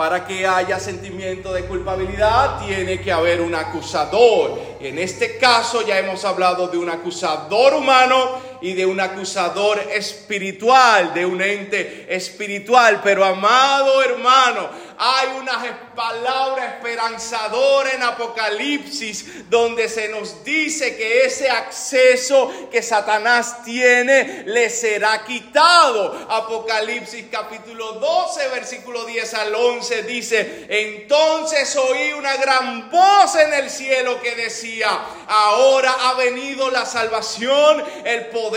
para 0.00 0.26
que 0.26 0.46
haya 0.46 0.80
sentimiento 0.80 1.52
de 1.52 1.66
culpabilidad 1.66 2.64
tiene 2.64 3.02
que 3.02 3.12
haber 3.12 3.42
un 3.42 3.54
acusador. 3.54 4.58
En 4.80 4.98
este 4.98 5.36
caso 5.36 5.86
ya 5.86 5.98
hemos 5.98 6.24
hablado 6.24 6.68
de 6.68 6.78
un 6.78 6.88
acusador 6.88 7.74
humano 7.74 8.16
y 8.60 8.74
de 8.74 8.86
un 8.86 9.00
acusador 9.00 9.78
espiritual, 9.92 11.14
de 11.14 11.26
un 11.26 11.40
ente 11.40 12.06
espiritual. 12.08 13.00
Pero 13.02 13.24
amado 13.24 14.02
hermano, 14.02 14.68
hay 14.98 15.28
una 15.38 15.94
palabra 15.94 16.76
esperanzadora 16.76 17.92
en 17.92 18.02
Apocalipsis 18.02 19.48
donde 19.48 19.88
se 19.88 20.08
nos 20.08 20.44
dice 20.44 20.94
que 20.96 21.24
ese 21.24 21.48
acceso 21.48 22.68
que 22.70 22.82
Satanás 22.82 23.64
tiene 23.64 24.44
le 24.46 24.68
será 24.68 25.24
quitado. 25.24 26.26
Apocalipsis 26.28 27.26
capítulo 27.30 27.92
12, 27.92 28.48
versículo 28.48 29.04
10 29.06 29.34
al 29.34 29.54
11 29.54 30.02
dice, 30.02 30.66
entonces 30.68 31.74
oí 31.76 32.12
una 32.12 32.36
gran 32.36 32.90
voz 32.90 33.36
en 33.36 33.54
el 33.54 33.70
cielo 33.70 34.20
que 34.20 34.34
decía, 34.34 34.88
ahora 35.26 35.94
ha 36.08 36.14
venido 36.14 36.70
la 36.70 36.84
salvación, 36.84 37.82
el 38.04 38.26
poder 38.26 38.49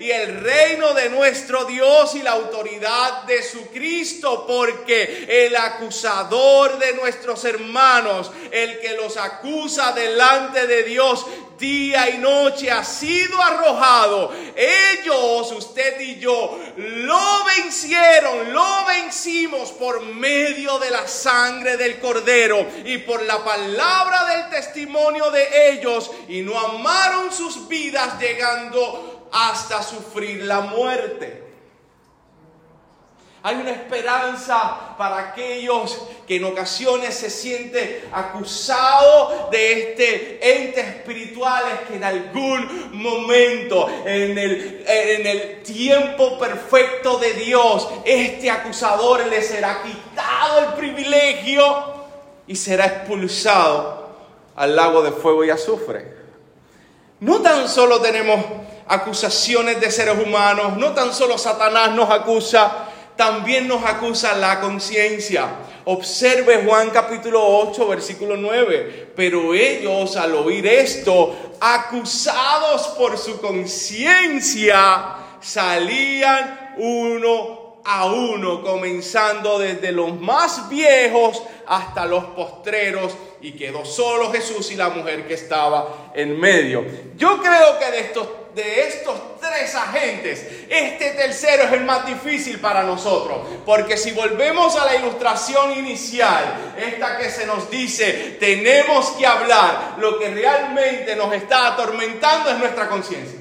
y 0.00 0.10
el 0.10 0.40
reino 0.40 0.94
de 0.94 1.10
nuestro 1.10 1.64
Dios 1.64 2.14
y 2.14 2.22
la 2.22 2.32
autoridad 2.32 3.24
de 3.24 3.42
su 3.42 3.66
Cristo, 3.68 4.44
porque 4.46 5.26
el 5.46 5.56
acusador 5.56 6.78
de 6.78 6.94
nuestros 6.94 7.44
hermanos, 7.44 8.30
el 8.50 8.78
que 8.80 8.94
los 8.94 9.16
acusa 9.16 9.92
delante 9.92 10.66
de 10.66 10.82
Dios 10.84 11.26
día 11.58 12.10
y 12.10 12.18
noche 12.18 12.70
ha 12.70 12.84
sido 12.84 13.40
arrojado. 13.40 14.32
Ellos, 14.54 15.52
usted 15.52 16.00
y 16.00 16.18
yo, 16.18 16.58
lo 16.76 17.44
vencieron, 17.44 18.52
lo 18.52 18.84
vencimos 18.86 19.70
por 19.72 20.02
medio 20.02 20.78
de 20.78 20.90
la 20.90 21.06
sangre 21.08 21.76
del 21.76 21.98
cordero 21.98 22.66
y 22.84 22.98
por 22.98 23.22
la 23.22 23.42
palabra 23.44 24.24
del 24.26 24.50
testimonio 24.50 25.30
de 25.30 25.72
ellos 25.72 26.10
y 26.28 26.42
no 26.42 26.58
amaron 26.58 27.32
sus 27.32 27.68
vidas 27.68 28.18
llegando 28.20 29.15
hasta 29.32 29.82
sufrir 29.82 30.44
la 30.44 30.60
muerte. 30.60 31.46
Hay 33.46 33.54
una 33.54 33.70
esperanza 33.70 34.96
para 34.98 35.18
aquellos 35.30 35.96
que 36.26 36.34
en 36.34 36.44
ocasiones 36.46 37.14
se 37.14 37.30
sienten 37.30 38.02
acusados 38.12 39.52
de 39.52 39.72
este 39.72 40.64
ente 40.64 40.80
espirituales 40.80 41.74
que 41.86 41.94
en 41.94 42.02
algún 42.02 42.90
momento, 42.92 43.88
en 44.04 44.36
el, 44.36 44.84
en 44.84 45.26
el 45.28 45.62
tiempo 45.62 46.40
perfecto 46.40 47.18
de 47.18 47.34
Dios, 47.34 47.88
este 48.04 48.50
acusador 48.50 49.24
le 49.28 49.40
será 49.40 49.80
quitado 49.80 50.58
el 50.58 50.74
privilegio 50.74 51.62
y 52.48 52.56
será 52.56 52.86
expulsado 52.86 54.08
al 54.56 54.74
lago 54.74 55.02
de 55.02 55.12
fuego 55.12 55.44
y 55.44 55.50
azufre. 55.50 56.16
No 57.20 57.40
tan 57.40 57.68
solo 57.68 58.00
tenemos 58.00 58.44
acusaciones 58.88 59.80
de 59.80 59.90
seres 59.90 60.16
humanos, 60.24 60.76
no 60.76 60.92
tan 60.92 61.12
solo 61.12 61.38
Satanás 61.38 61.92
nos 61.92 62.10
acusa, 62.10 62.88
también 63.16 63.66
nos 63.66 63.84
acusa 63.84 64.34
la 64.36 64.60
conciencia. 64.60 65.48
Observe 65.84 66.64
Juan 66.64 66.90
capítulo 66.90 67.42
8, 67.44 67.88
versículo 67.88 68.36
9. 68.36 69.12
Pero 69.16 69.54
ellos 69.54 70.16
al 70.16 70.34
oír 70.34 70.66
esto, 70.66 71.34
acusados 71.60 72.88
por 72.98 73.16
su 73.16 73.40
conciencia, 73.40 75.16
salían 75.40 76.74
uno 76.78 77.66
a 77.84 78.06
uno, 78.06 78.62
comenzando 78.62 79.60
desde 79.60 79.92
los 79.92 80.20
más 80.20 80.68
viejos 80.68 81.40
hasta 81.68 82.04
los 82.04 82.24
postreros, 82.24 83.16
y 83.40 83.52
quedó 83.52 83.84
solo 83.84 84.32
Jesús 84.32 84.72
y 84.72 84.74
la 84.74 84.88
mujer 84.88 85.28
que 85.28 85.34
estaba 85.34 86.10
en 86.14 86.38
medio. 86.38 86.84
Yo 87.16 87.38
creo 87.40 87.78
que 87.78 87.90
de 87.92 88.00
estos 88.00 88.26
de 88.56 88.88
estos 88.88 89.38
tres 89.38 89.74
agentes, 89.74 90.46
este 90.70 91.10
tercero 91.10 91.64
es 91.64 91.72
el 91.74 91.84
más 91.84 92.06
difícil 92.06 92.58
para 92.58 92.82
nosotros. 92.82 93.46
Porque 93.66 93.98
si 93.98 94.12
volvemos 94.12 94.74
a 94.76 94.86
la 94.86 94.96
ilustración 94.96 95.72
inicial, 95.72 96.74
esta 96.74 97.18
que 97.18 97.30
se 97.30 97.44
nos 97.44 97.70
dice, 97.70 98.38
tenemos 98.40 99.10
que 99.10 99.26
hablar, 99.26 99.96
lo 99.98 100.18
que 100.18 100.30
realmente 100.30 101.14
nos 101.14 101.34
está 101.34 101.74
atormentando 101.74 102.48
es 102.48 102.58
nuestra 102.58 102.88
conciencia. 102.88 103.40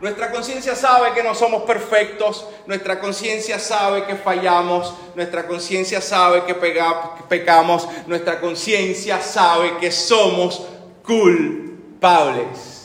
Nuestra 0.00 0.32
conciencia 0.32 0.74
sabe 0.74 1.12
que 1.12 1.22
no 1.22 1.32
somos 1.32 1.62
perfectos, 1.62 2.48
nuestra 2.66 2.98
conciencia 2.98 3.60
sabe 3.60 4.04
que 4.04 4.16
fallamos, 4.16 4.92
nuestra 5.14 5.46
conciencia 5.46 6.00
sabe 6.00 6.42
que 6.42 6.56
pecamos, 6.56 7.86
nuestra 8.08 8.40
conciencia 8.40 9.20
sabe 9.20 9.76
que 9.78 9.92
somos 9.92 10.66
culpables. 11.04 12.81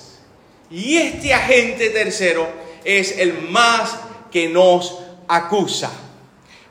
Y 0.70 0.98
este 0.98 1.34
agente 1.34 1.90
tercero 1.90 2.48
es 2.84 3.18
el 3.18 3.50
más 3.50 3.98
que 4.32 4.50
nos 4.50 5.00
acusa. 5.28 5.92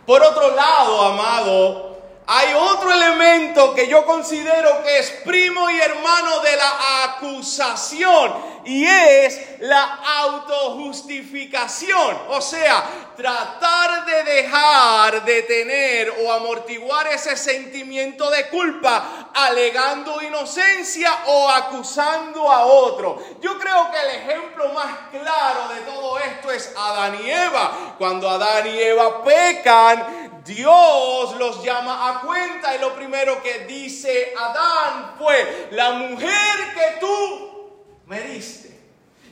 Por 0.07 0.23
otro 0.23 0.55
lado, 0.55 1.03
amado, 1.03 1.86
hay 2.28 2.52
otro 2.54 2.92
elemento 2.92 3.73
que 3.73 3.87
yo 3.87 4.04
considero 4.04 4.83
que 4.83 4.99
es 4.99 5.11
primo 5.25 5.71
y 5.71 5.78
hermano 5.78 6.40
de 6.40 6.56
la 6.56 7.04
acusación 7.04 8.56
y 8.64 8.85
es 8.85 9.61
la 9.61 10.00
autojustificación. 10.18 12.18
O 12.30 12.40
sea, 12.40 12.85
tratar 13.16 14.04
de 14.04 14.25
dejar 14.25 15.25
de 15.25 15.42
tener 15.42 16.12
o 16.25 16.33
amortiguar 16.33 17.06
ese 17.06 17.37
sentimiento 17.37 18.28
de 18.28 18.49
culpa 18.49 19.30
alegando 19.33 20.21
inocencia 20.21 21.18
o 21.26 21.49
acusando 21.49 22.50
a 22.50 22.66
otro. 22.66 23.23
Yo 23.40 23.56
creo 23.59 23.88
que 23.92 24.00
el 24.00 24.11
ejemplo 24.16 24.73
más 24.73 24.92
claro 25.12 25.68
de 25.73 25.80
todo 25.83 26.18
esto 26.18 26.50
es 26.50 26.73
Adán 26.76 27.21
y 27.25 27.30
Eva. 27.30 27.95
Cuando 27.99 28.28
Adán 28.28 28.66
y 28.66 28.76
Eva 28.78 29.23
pecan, 29.23 30.25
Dios 30.47 31.37
los 31.37 31.62
llama 31.65 32.09
a 32.09 32.21
cuenta 32.21 32.75
y 32.76 32.79
lo 32.79 32.95
primero 32.95 33.43
que 33.43 33.67
dice 33.67 34.33
Adán 34.38 35.15
fue, 35.19 35.69
la 35.73 35.93
mujer 35.93 36.75
que 36.75 37.00
tú 37.00 37.73
me 38.07 38.21
diste. 38.21 38.67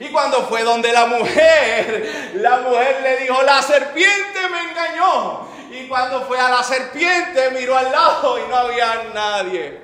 Y 0.00 0.08
cuando 0.08 0.42
fue 0.42 0.64
donde 0.64 0.92
la 0.92 1.06
mujer, 1.06 2.32
la 2.34 2.58
mujer 2.58 3.00
le 3.02 3.16
dijo, 3.18 3.40
la 3.42 3.62
serpiente 3.62 4.48
me 4.50 4.70
engañó. 4.70 5.46
Y 5.70 5.86
cuando 5.86 6.22
fue 6.22 6.38
a 6.38 6.48
la 6.48 6.62
serpiente, 6.62 7.50
miró 7.52 7.76
al 7.76 7.90
lado 7.90 8.38
y 8.38 8.48
no 8.48 8.56
había 8.56 9.04
nadie 9.14 9.80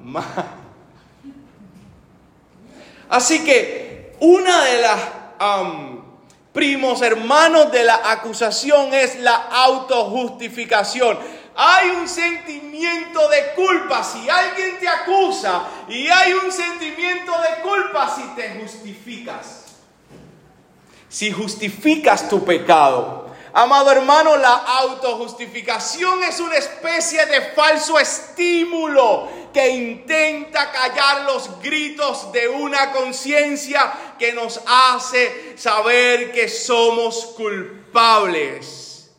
más. 0.00 0.24
Así 3.08 3.44
que 3.44 4.16
una 4.20 4.64
de 4.64 4.82
las 4.82 5.00
primos 6.52 7.02
hermanos 7.02 7.70
de 7.72 7.84
la 7.84 8.00
acusación 8.10 8.92
es 8.94 9.18
la 9.20 9.34
autojustificación. 9.34 11.18
Hay 11.56 11.90
un 11.90 12.08
sentimiento 12.08 13.28
de 13.28 13.54
culpa 13.54 14.02
si 14.02 14.28
alguien 14.28 14.78
te 14.78 14.88
acusa 14.88 15.64
y 15.88 16.06
hay 16.08 16.32
un 16.32 16.50
sentimiento 16.50 17.32
de 17.32 17.62
culpa 17.62 18.14
si 18.14 18.22
te 18.34 18.60
justificas. 18.60 19.66
Si 21.08 21.32
justificas 21.32 22.28
tu 22.28 22.44
pecado. 22.44 23.29
Amado 23.52 23.90
hermano, 23.90 24.36
la 24.36 24.54
autojustificación 24.54 26.22
es 26.22 26.38
una 26.38 26.56
especie 26.56 27.26
de 27.26 27.40
falso 27.52 27.98
estímulo 27.98 29.28
que 29.52 29.68
intenta 29.68 30.70
callar 30.70 31.22
los 31.24 31.60
gritos 31.60 32.30
de 32.32 32.48
una 32.48 32.92
conciencia 32.92 33.92
que 34.18 34.32
nos 34.32 34.60
hace 34.66 35.54
saber 35.56 36.30
que 36.30 36.48
somos 36.48 37.26
culpables. 37.36 39.10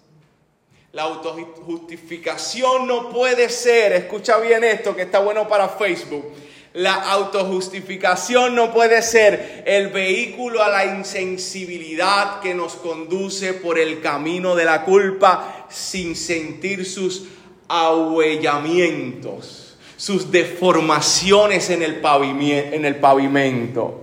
La 0.93 1.03
autojustificación 1.03 2.87
no 2.87 3.09
puede 3.09 3.49
ser, 3.49 3.91
escucha 3.93 4.37
bien 4.37 4.63
esto 4.63 4.95
que 4.95 5.03
está 5.03 5.19
bueno 5.19 5.47
para 5.47 5.67
Facebook. 5.67 6.25
La 6.73 7.12
autojustificación 7.12 8.55
no 8.55 8.73
puede 8.73 9.01
ser 9.01 9.63
el 9.65 9.89
vehículo 9.89 10.63
a 10.63 10.69
la 10.69 10.86
insensibilidad 10.86 12.39
que 12.39 12.53
nos 12.53 12.75
conduce 12.75 13.53
por 13.53 13.77
el 13.77 13.99
camino 13.99 14.55
de 14.55 14.63
la 14.63 14.86
culpa 14.86 15.65
sin 15.69 16.15
sentir 16.15 16.86
sus 16.86 17.25
ahuellamientos, 17.67 19.75
sus 19.97 20.31
deformaciones 20.31 21.69
en 21.69 21.84
el, 21.84 22.01
en 22.01 22.86
el 22.86 22.95
pavimento. 22.95 23.99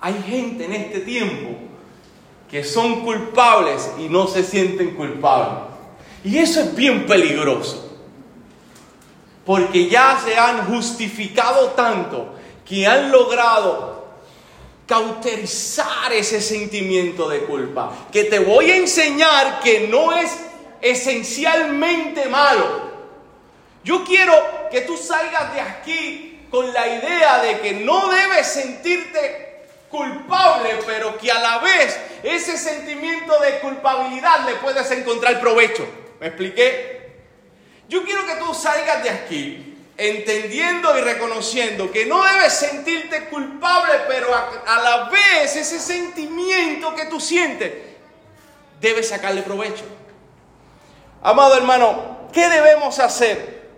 Hay 0.00 0.20
gente 0.26 0.64
en 0.64 0.72
este 0.72 0.98
tiempo 1.00 1.50
que 2.50 2.64
son 2.64 3.04
culpables 3.04 3.92
y 4.00 4.08
no 4.08 4.26
se 4.26 4.42
sienten 4.42 4.96
culpables. 4.96 5.66
Y 6.24 6.38
eso 6.38 6.60
es 6.60 6.74
bien 6.74 7.06
peligroso. 7.06 7.85
Porque 9.46 9.88
ya 9.88 10.20
se 10.22 10.36
han 10.36 10.66
justificado 10.66 11.68
tanto 11.70 12.34
que 12.64 12.86
han 12.86 13.12
logrado 13.12 14.04
cauterizar 14.86 16.12
ese 16.12 16.40
sentimiento 16.42 17.28
de 17.28 17.40
culpa. 17.44 18.08
Que 18.12 18.24
te 18.24 18.40
voy 18.40 18.70
a 18.72 18.76
enseñar 18.76 19.60
que 19.60 19.88
no 19.88 20.12
es 20.12 20.36
esencialmente 20.80 22.26
malo. 22.28 22.86
Yo 23.84 24.04
quiero 24.04 24.34
que 24.70 24.80
tú 24.82 24.96
salgas 24.96 25.54
de 25.54 25.60
aquí 25.60 26.46
con 26.50 26.72
la 26.72 26.86
idea 26.88 27.38
de 27.42 27.60
que 27.60 27.72
no 27.72 28.08
debes 28.08 28.48
sentirte 28.48 29.64
culpable, 29.88 30.70
pero 30.86 31.16
que 31.18 31.30
a 31.30 31.40
la 31.40 31.58
vez 31.58 31.96
ese 32.22 32.58
sentimiento 32.58 33.38
de 33.40 33.60
culpabilidad 33.60 34.44
le 34.44 34.56
puedes 34.56 34.90
encontrar 34.90 35.40
provecho. 35.40 35.86
¿Me 36.20 36.28
expliqué? 36.28 37.05
Yo 37.88 38.04
quiero 38.04 38.26
que 38.26 38.36
tú 38.36 38.52
salgas 38.54 39.02
de 39.02 39.10
aquí 39.10 39.76
entendiendo 39.96 40.96
y 40.98 41.00
reconociendo 41.00 41.90
que 41.90 42.04
no 42.04 42.22
debes 42.22 42.52
sentirte 42.52 43.28
culpable, 43.28 43.92
pero 44.08 44.28
a, 44.34 44.82
la 44.82 45.08
vez 45.08 45.56
ese 45.56 45.78
sentimiento 45.78 46.94
que 46.94 47.06
tú 47.06 47.18
sientes, 47.18 47.72
debes 48.80 49.08
sacarle 49.08 49.42
provecho. 49.42 49.84
Amado 51.22 51.56
hermano, 51.56 52.28
¿qué 52.32 52.48
debemos 52.48 52.98
hacer? 52.98 53.70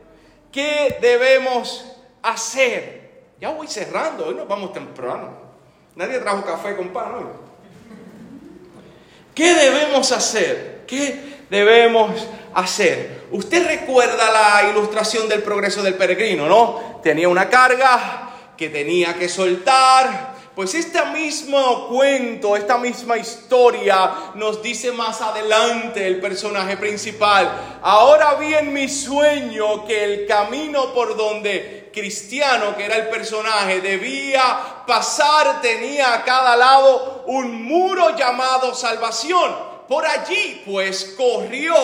¿Qué 0.51 0.99
debemos 1.01 1.85
hacer? 2.23 3.23
Ya 3.41 3.51
voy 3.51 3.69
cerrando, 3.69 4.27
hoy 4.27 4.35
nos 4.35 4.49
vamos 4.49 4.73
temprano. 4.73 5.49
Nadie 5.95 6.19
trajo 6.19 6.45
café 6.45 6.77
con 6.77 6.89
pan 6.89 7.15
hoy. 7.15 7.25
¿Qué 9.35 9.55
debemos 9.55 10.11
hacer? 10.11 10.83
¿Qué 10.87 11.38
debemos 11.51 12.27
hacer? 12.55 13.27
Usted 13.31 13.67
recuerda 13.67 14.31
la 14.31 14.71
ilustración 14.71 15.29
del 15.29 15.43
progreso 15.43 15.83
del 15.83 15.95
peregrino, 15.95 16.49
¿no? 16.49 17.01
Tenía 17.03 17.29
una 17.29 17.49
carga 17.49 18.31
que 18.57 18.69
tenía 18.69 19.15
que 19.15 19.29
soltar, 19.29 20.37
pues 20.55 20.75
este 20.75 21.05
mismo 21.07 21.87
cuento, 21.87 22.57
esta 22.57 22.79
misma 22.79 23.17
historia 23.17 24.33
nos 24.35 24.61
dice 24.61 24.91
más 24.91 25.21
adelante 25.21 26.05
el 26.05 26.21
personaje 26.21 26.77
principal. 26.77 27.79
Ahora 27.83 28.35
vi 28.35 28.55
en 28.55 28.73
mi 28.73 28.89
sueño 28.89 29.87
que 29.87 30.03
el 30.03 30.27
camino 30.27 30.93
por 30.93 31.17
donde 31.17 31.91
Cristiano, 31.93 32.77
que 32.77 32.87
era 32.87 32.97
el 32.97 33.09
personaje, 33.09 33.81
debía 33.81 34.85
pasar 34.87 35.61
tenía 35.61 36.15
a 36.15 36.25
cada 36.25 36.57
lado 36.57 37.23
un 37.27 37.63
muro 37.63 38.17
llamado 38.17 38.75
salvación 38.75 39.68
Por 39.89 40.05
allí 40.07 40.63
pues 40.67 41.15
corrió, 41.17 41.75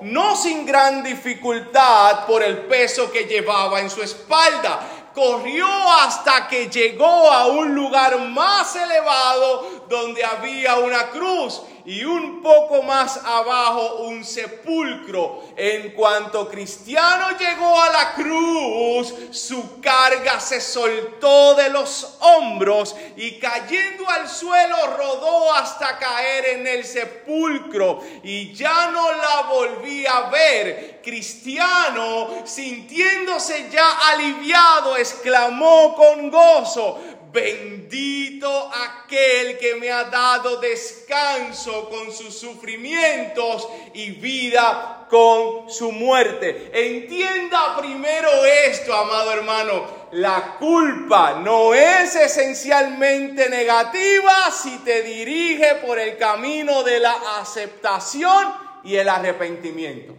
no 0.00 0.36
sin 0.36 0.66
gran 0.66 1.04
dificultad, 1.04 2.26
por 2.26 2.42
el 2.42 2.58
peso 2.66 3.12
que 3.12 3.24
llevaba 3.24 3.80
en 3.80 3.88
su 3.88 4.02
espalda. 4.02 4.80
Corrió 5.14 5.68
hasta 6.00 6.48
que 6.48 6.68
llegó 6.68 7.30
a 7.30 7.46
un 7.46 7.72
lugar 7.72 8.18
más 8.18 8.74
elevado 8.74 9.84
donde 9.88 10.24
había 10.24 10.74
una 10.74 11.10
cruz 11.10 11.62
y 11.84 12.04
un 12.04 12.42
poco 12.42 12.82
más 12.82 13.18
abajo 13.24 13.96
un 14.04 14.24
sepulcro. 14.24 15.42
En 15.56 15.92
cuanto 15.92 16.48
Cristiano 16.48 17.36
llegó 17.38 17.80
a 17.80 17.90
la 17.90 18.14
cruz, 18.14 19.14
su 19.30 19.80
carga 19.80 20.40
se 20.40 20.60
soltó 20.60 21.54
de 21.54 21.68
los 21.68 22.16
hombros 22.20 22.96
y 23.16 23.38
cayendo 23.38 24.08
al 24.08 24.28
suelo 24.28 24.76
rodó 24.96 25.52
hasta 25.54 25.98
caer 25.98 26.58
en 26.58 26.66
el 26.66 26.84
sepulcro 26.84 28.00
y 28.22 28.54
ya 28.54 28.90
no 28.90 29.12
la 29.12 29.42
volví 29.50 30.06
a 30.06 30.22
ver. 30.30 31.00
Cristiano, 31.04 32.30
sintiéndose 32.44 33.68
ya 33.70 34.08
aliviado, 34.10 34.96
exclamó 34.96 35.94
con 35.94 36.30
gozo, 36.30 36.98
Bendito 37.34 38.70
aquel 38.72 39.58
que 39.58 39.74
me 39.74 39.90
ha 39.90 40.04
dado 40.04 40.60
descanso 40.60 41.90
con 41.90 42.12
sus 42.12 42.32
sufrimientos 42.38 43.68
y 43.92 44.12
vida 44.12 45.08
con 45.10 45.68
su 45.68 45.90
muerte. 45.90 46.70
Entienda 46.72 47.76
primero 47.76 48.28
esto, 48.44 48.94
amado 48.94 49.32
hermano. 49.32 50.04
La 50.12 50.58
culpa 50.60 51.40
no 51.40 51.74
es 51.74 52.14
esencialmente 52.14 53.48
negativa 53.48 54.52
si 54.52 54.78
te 54.84 55.02
dirige 55.02 55.74
por 55.84 55.98
el 55.98 56.16
camino 56.16 56.84
de 56.84 57.00
la 57.00 57.16
aceptación 57.40 58.54
y 58.84 58.94
el 58.94 59.08
arrepentimiento. 59.08 60.14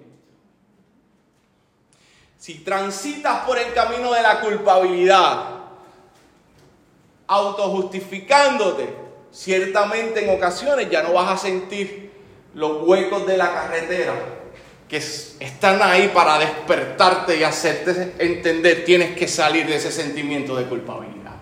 Si 2.37 2.55
transitas 2.55 3.45
por 3.45 3.57
el 3.57 3.73
camino 3.73 4.11
de 4.11 4.21
la 4.21 4.41
culpabilidad, 4.41 5.54
autojustificándote, 7.27 8.87
ciertamente 9.31 10.23
en 10.23 10.37
ocasiones 10.37 10.89
ya 10.89 11.03
no 11.03 11.13
vas 11.13 11.31
a 11.31 11.37
sentir 11.37 12.11
los 12.53 12.87
huecos 12.87 13.25
de 13.27 13.37
la 13.37 13.53
carretera 13.53 14.13
que 14.87 14.97
están 14.97 15.81
ahí 15.81 16.11
para 16.13 16.37
despertarte 16.37 17.37
y 17.37 17.43
hacerte 17.43 18.13
entender, 18.19 18.85
tienes 18.85 19.17
que 19.17 19.27
salir 19.27 19.65
de 19.65 19.77
ese 19.77 19.91
sentimiento 19.91 20.55
de 20.55 20.65
culpabilidad. 20.65 21.33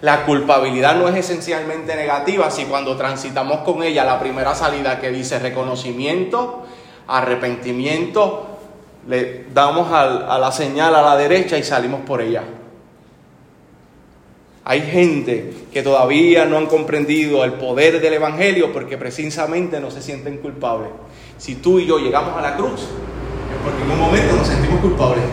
La 0.00 0.26
culpabilidad 0.26 0.96
no 0.96 1.08
es 1.08 1.16
esencialmente 1.16 1.94
negativa 1.94 2.50
si 2.50 2.64
cuando 2.64 2.96
transitamos 2.96 3.60
con 3.60 3.82
ella 3.82 4.04
la 4.04 4.18
primera 4.18 4.54
salida 4.54 5.00
que 5.00 5.10
dice 5.10 5.38
reconocimiento, 5.38 6.66
arrepentimiento, 7.06 8.58
le 9.08 9.46
damos 9.54 9.90
a 9.92 10.38
la 10.38 10.52
señal 10.52 10.94
a 10.96 11.02
la 11.02 11.16
derecha 11.16 11.56
y 11.56 11.62
salimos 11.62 12.00
por 12.00 12.20
ella. 12.20 12.42
Hay 14.66 14.80
gente 14.80 15.52
que 15.72 15.82
todavía 15.82 16.46
no 16.46 16.56
han 16.56 16.66
comprendido 16.66 17.44
el 17.44 17.52
poder 17.54 18.00
del 18.00 18.14
Evangelio 18.14 18.72
porque 18.72 18.96
precisamente 18.96 19.78
no 19.78 19.90
se 19.90 20.00
sienten 20.00 20.38
culpables. 20.38 20.88
Si 21.36 21.56
tú 21.56 21.78
y 21.78 21.86
yo 21.86 21.98
llegamos 21.98 22.34
a 22.34 22.40
la 22.40 22.56
cruz, 22.56 22.80
es 22.80 23.62
porque 23.62 23.82
en 23.82 23.90
un 23.90 23.98
momento 23.98 24.34
nos 24.34 24.46
sentimos 24.46 24.80
culpables. 24.80 25.24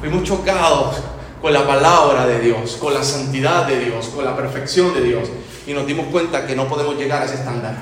Fuimos 0.00 0.24
chocados 0.24 0.96
con 1.40 1.52
la 1.52 1.64
palabra 1.64 2.26
de 2.26 2.40
Dios, 2.40 2.76
con 2.80 2.94
la 2.94 3.04
santidad 3.04 3.66
de 3.66 3.78
Dios, 3.84 4.08
con 4.08 4.24
la 4.24 4.34
perfección 4.34 4.92
de 4.92 5.02
Dios. 5.02 5.28
Y 5.68 5.72
nos 5.72 5.86
dimos 5.86 6.06
cuenta 6.06 6.46
que 6.46 6.56
no 6.56 6.66
podemos 6.66 6.96
llegar 6.96 7.22
a 7.22 7.26
ese 7.26 7.36
estándar. 7.36 7.76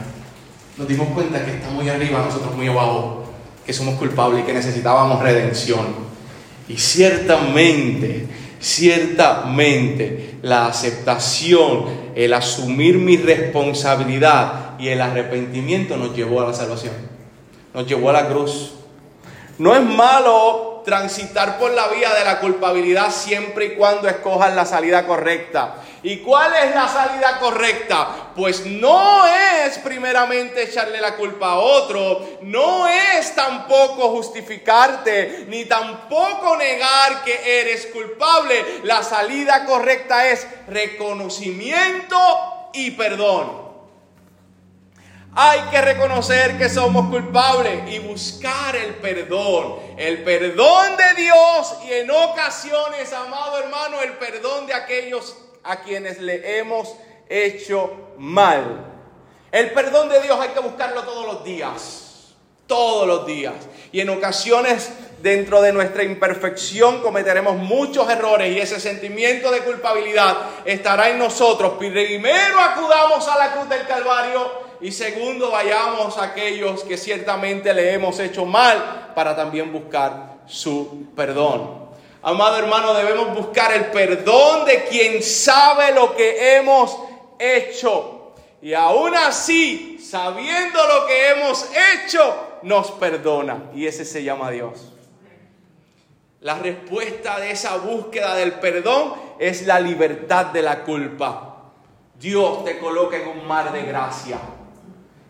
Nos 0.77 0.87
dimos 0.87 1.09
cuenta 1.09 1.43
que 1.43 1.53
está 1.53 1.71
muy 1.71 1.88
arriba, 1.88 2.23
nosotros 2.23 2.55
muy 2.55 2.69
abajo, 2.69 3.25
que 3.64 3.73
somos 3.73 3.95
culpables 3.95 4.43
y 4.43 4.47
que 4.47 4.53
necesitábamos 4.53 5.23
redención. 5.23 5.87
Y 6.69 6.77
ciertamente 6.77 8.27
Ciertamente 8.61 10.38
la 10.42 10.66
aceptación, 10.66 12.12
el 12.14 12.33
asumir 12.33 12.97
mi 12.97 13.16
responsabilidad 13.16 14.79
y 14.79 14.88
el 14.88 15.01
arrepentimiento 15.01 15.97
nos 15.97 16.14
llevó 16.16 16.40
a 16.40 16.49
la 16.49 16.55
salvación, 16.55 16.94
nos 17.75 17.87
llevó 17.87 18.11
a 18.11 18.14
la 18.14 18.29
cruz. 18.29 18.75
No 19.59 19.75
es 19.75 19.83
malo 19.83 20.83
transitar 20.85 21.59
por 21.59 21.73
la 21.73 21.88
vía 21.88 22.14
de 22.14 22.25
la 22.25 22.40
culpabilidad 22.40 23.11
siempre 23.11 23.66
y 23.66 23.71
cuando 23.75 24.09
escojas 24.09 24.55
la 24.55 24.64
salida 24.64 25.07
correcta. 25.07 25.75
¿Y 26.03 26.19
cuál 26.19 26.55
es 26.55 26.75
la 26.75 26.87
salida 26.87 27.39
correcta? 27.41 28.31
Pues 28.37 28.65
no 28.65 29.27
es 29.27 29.79
primeramente 29.79 30.63
echarle 30.63 31.01
la 31.01 31.17
culpa 31.17 31.53
a 31.53 31.59
otro, 31.59 32.39
no 32.43 32.87
es 32.87 33.35
tampoco 33.35 34.11
justificarte, 34.11 35.47
ni 35.49 35.65
tampoco 35.65 36.57
negar 36.57 37.25
que 37.25 37.61
eres 37.61 37.87
culpable. 37.87 38.81
La 38.85 39.03
salida 39.03 39.65
correcta 39.65 40.29
es 40.29 40.47
reconocimiento 40.69 42.17
y 42.73 42.93
perdón. 42.93 43.67
Hay 45.35 45.61
que 45.71 45.81
reconocer 45.81 46.59
que 46.59 46.69
somos 46.69 47.11
culpables 47.11 47.93
y 47.93 47.99
buscar 47.99 48.75
el 48.77 48.95
perdón. 48.97 49.79
El 49.97 50.23
perdón 50.23 50.97
de 50.97 51.23
Dios 51.23 51.77
y 51.89 51.93
en 51.93 52.11
ocasiones, 52.11 53.13
amado 53.13 53.59
hermano, 53.59 54.01
el 54.01 54.15
perdón 54.15 54.67
de 54.67 54.75
aquellos 54.75 55.37
a 55.69 55.81
quienes 55.83 56.19
le 56.21 56.59
hemos 56.59 56.95
hecho 57.29 58.15
mal. 58.19 58.87
El 59.53 59.71
perdón 59.73 60.09
de 60.09 60.23
Dios 60.23 60.39
hay 60.41 60.49
que 60.49 60.61
buscarlo 60.61 61.03
todos 61.03 61.27
los 61.27 61.45
días, 61.45 62.35
todos 62.67 63.07
los 63.07 63.27
días. 63.27 63.55
Y 63.93 64.01
en 64.01 64.09
ocasiones, 64.09 64.91
dentro 65.23 65.61
de 65.61 65.75
nuestra 65.75 66.03
imperfección, 66.03 67.03
cometeremos 67.03 67.57
muchos 67.57 68.09
errores 68.09 68.51
y 68.51 68.59
ese 68.59 68.81
sentimiento 68.81 69.51
de 69.51 69.61
culpabilidad 69.61 70.39
estará 70.65 71.11
en 71.11 71.19
nosotros. 71.19 71.75
Primero 71.79 72.61
acudamos 72.61 73.29
a 73.29 73.39
la 73.39 73.53
cruz 73.53 73.69
del 73.69 73.87
Calvario 73.87 74.51
y 74.81 74.91
segundo 74.91 75.51
vayamos 75.51 76.17
a 76.17 76.25
aquellos 76.25 76.83
que 76.85 76.97
ciertamente 76.97 77.75
le 77.75 77.93
hemos 77.93 78.19
hecho 78.21 78.47
mal 78.47 79.13
para 79.15 79.37
también 79.37 79.71
buscar 79.71 80.39
su 80.47 81.09
perdón. 81.15 81.88
Amado 82.23 82.59
hermano, 82.59 82.95
debemos 82.95 83.35
buscar 83.35 83.73
el 83.73 83.87
perdón 83.87 84.65
de 84.65 84.85
quien 84.85 85.23
sabe 85.23 85.93
lo 85.93 86.17
que 86.17 86.57
hemos 86.57 86.99
hecho. 87.39 88.33
Y 88.61 88.75
aún 88.75 89.15
así, 89.15 89.99
sabiendo 90.01 90.81
lo 90.87 91.07
que 91.07 91.31
hemos 91.31 91.65
hecho, 91.95 92.35
nos 92.63 92.91
perdona. 92.93 93.71
Y 93.75 93.87
ese 93.87 94.05
se 94.05 94.25
llama 94.25 94.51
Dios. 94.51 94.93
La 96.41 96.59
respuesta 96.59 97.39
de 97.39 97.53
esa 97.53 97.77
búsqueda 97.77 98.35
del 98.35 98.55
perdón 98.55 99.15
es 99.39 99.67
la 99.67 99.79
libertad 99.79 100.47
de 100.47 100.63
la 100.63 100.83
culpa. 100.85 101.73
Dios 102.19 102.65
te 102.65 102.79
coloca 102.79 103.17
en 103.17 103.29
un 103.29 103.47
mar 103.47 103.73
de 103.73 103.83
gracia. 103.83 104.39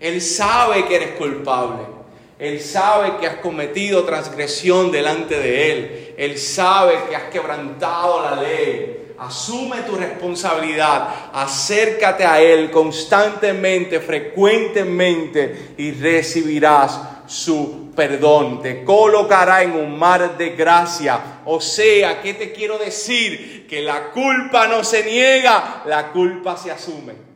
Él 0.01 0.23
sabe 0.23 0.87
que 0.87 0.97
eres 0.97 1.19
culpable. 1.19 1.98
Él 2.39 2.61
sabe 2.61 3.17
que 3.19 3.27
has 3.27 3.37
cometido 3.37 4.05
transgresión 4.05 4.93
delante 4.93 5.39
de 5.39 5.73
Él. 5.73 6.15
Él 6.17 6.39
sabe 6.39 6.95
que 7.09 7.17
has 7.17 7.25
quebrantado 7.25 8.23
la 8.23 8.41
ley. 8.41 9.15
Asume 9.19 9.79
tu 9.83 9.97
responsabilidad. 9.97 11.33
Acércate 11.33 12.25
a 12.25 12.41
Él 12.41 12.71
constantemente, 12.71 13.99
frecuentemente 13.99 15.75
y 15.77 15.91
recibirás 15.91 17.01
su 17.27 17.91
perdón. 17.97 18.63
Te 18.63 18.85
colocará 18.85 19.65
en 19.65 19.73
un 19.73 19.99
mar 19.99 20.39
de 20.39 20.51
gracia. 20.51 21.41
O 21.45 21.61
sea, 21.61 22.23
¿qué 22.23 22.35
te 22.35 22.53
quiero 22.53 22.79
decir? 22.79 23.67
Que 23.69 23.83
la 23.83 24.11
culpa 24.11 24.69
no 24.69 24.85
se 24.85 25.03
niega, 25.03 25.83
la 25.87 26.13
culpa 26.13 26.57
se 26.57 26.71
asume. 26.71 27.28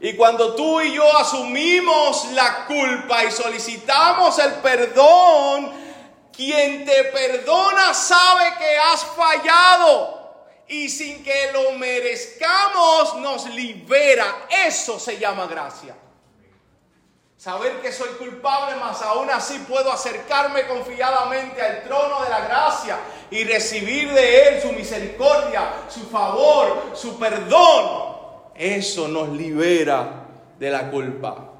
Y 0.00 0.14
cuando 0.14 0.54
tú 0.54 0.80
y 0.80 0.94
yo 0.94 1.16
asumimos 1.16 2.26
la 2.32 2.66
culpa 2.66 3.24
y 3.24 3.32
solicitamos 3.32 4.38
el 4.38 4.52
perdón, 4.54 5.72
quien 6.32 6.84
te 6.84 7.04
perdona 7.04 7.92
sabe 7.92 8.54
que 8.58 8.78
has 8.78 9.04
fallado 9.04 10.18
y 10.68 10.88
sin 10.88 11.24
que 11.24 11.50
lo 11.52 11.72
merezcamos 11.72 13.16
nos 13.16 13.46
libera. 13.46 14.46
Eso 14.66 15.00
se 15.00 15.18
llama 15.18 15.46
gracia. 15.46 15.96
Saber 17.36 17.80
que 17.80 17.92
soy 17.92 18.10
culpable, 18.10 18.76
mas 18.76 19.00
aún 19.02 19.30
así 19.30 19.58
puedo 19.60 19.90
acercarme 19.90 20.66
confiadamente 20.66 21.60
al 21.62 21.84
trono 21.84 22.22
de 22.22 22.30
la 22.30 22.40
gracia 22.40 22.98
y 23.30 23.44
recibir 23.44 24.12
de 24.12 24.48
Él 24.48 24.62
su 24.62 24.72
misericordia, 24.72 25.72
su 25.88 26.08
favor, 26.08 26.92
su 26.94 27.18
perdón. 27.18 28.17
Eso 28.58 29.06
nos 29.06 29.28
libera 29.28 30.26
de 30.58 30.70
la 30.70 30.90
culpa. 30.90 31.52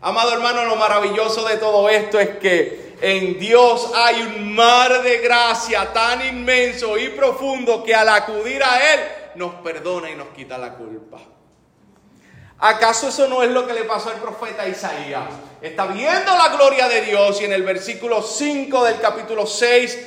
Amado 0.00 0.32
hermano, 0.32 0.64
lo 0.64 0.76
maravilloso 0.76 1.44
de 1.44 1.56
todo 1.56 1.88
esto 1.88 2.20
es 2.20 2.38
que 2.38 2.94
en 3.00 3.38
Dios 3.38 3.90
hay 3.94 4.22
un 4.22 4.54
mar 4.54 5.02
de 5.02 5.18
gracia 5.18 5.92
tan 5.92 6.24
inmenso 6.24 6.96
y 6.96 7.08
profundo 7.08 7.82
que 7.82 7.94
al 7.94 8.08
acudir 8.08 8.62
a 8.62 8.94
Él 8.94 9.00
nos 9.34 9.54
perdona 9.56 10.10
y 10.10 10.14
nos 10.14 10.28
quita 10.28 10.56
la 10.56 10.74
culpa. 10.74 11.18
¿Acaso 12.58 13.08
eso 13.08 13.26
no 13.26 13.42
es 13.42 13.50
lo 13.50 13.66
que 13.66 13.74
le 13.74 13.82
pasó 13.82 14.10
al 14.10 14.20
profeta 14.20 14.66
Isaías? 14.66 15.24
Está 15.60 15.86
viendo 15.86 16.34
la 16.36 16.50
gloria 16.56 16.88
de 16.88 17.02
Dios 17.02 17.40
y 17.40 17.44
en 17.44 17.52
el 17.52 17.64
versículo 17.64 18.22
5 18.22 18.84
del 18.84 19.00
capítulo 19.00 19.46
6 19.46 19.98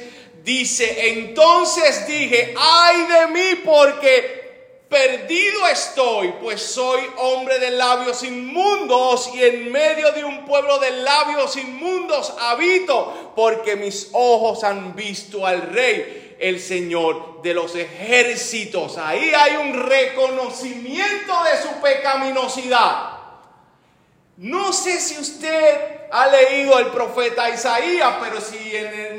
dice, 0.44 1.10
entonces 1.10 2.08
dije, 2.08 2.56
ay 2.58 3.06
de 3.06 3.28
mí 3.28 3.62
porque 3.64 4.39
perdido 4.90 5.68
estoy, 5.68 6.34
pues 6.42 6.62
soy 6.62 7.02
hombre 7.18 7.60
de 7.60 7.72
labios 7.72 8.24
inmundos 8.24 9.30
y 9.36 9.44
en 9.44 9.72
medio 9.72 10.12
de 10.12 10.26
un 10.26 10.46
pueblo 10.46 10.80
de 10.80 10.90
labios 10.92 11.56
inmundos 11.58 12.34
habito, 12.40 13.34
porque 13.36 13.76
mis 13.76 14.10
ojos 14.14 14.64
han 14.64 14.96
visto 14.96 15.46
al 15.46 15.62
rey 15.62 16.36
el 16.40 16.60
Señor 16.60 17.42
de 17.44 17.54
los 17.54 17.76
ejércitos. 17.76 18.98
Ahí 18.98 19.32
hay 19.36 19.58
un 19.58 19.74
reconocimiento 19.88 21.34
de 21.44 21.62
su 21.62 21.82
pecaminosidad. 21.82 23.20
No 24.38 24.72
sé 24.72 25.00
si 25.00 25.20
usted 25.20 26.08
ha 26.12 26.28
leído 26.28 26.80
el 26.80 26.88
profeta 26.88 27.50
Isaías, 27.50 28.16
pero 28.22 28.42
si 28.42 28.74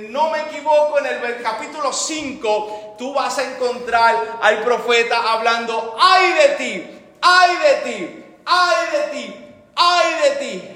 no 0.09 0.31
me 0.31 0.41
equivoco, 0.41 0.99
en 0.99 1.07
el 1.07 1.43
capítulo 1.43 1.93
5 1.93 2.90
tú 3.01 3.15
vas 3.15 3.39
a 3.39 3.45
encontrar 3.45 4.39
al 4.43 4.63
profeta 4.63 5.33
hablando, 5.33 5.97
ay 5.99 6.33
de 6.35 6.49
ti, 6.57 7.01
ay 7.23 7.57
de 7.57 7.91
ti, 7.91 8.25
ay 8.45 8.87
de 8.93 9.03
ti, 9.11 9.35
ay 9.75 10.15
de 10.23 10.31
ti. 10.37 10.69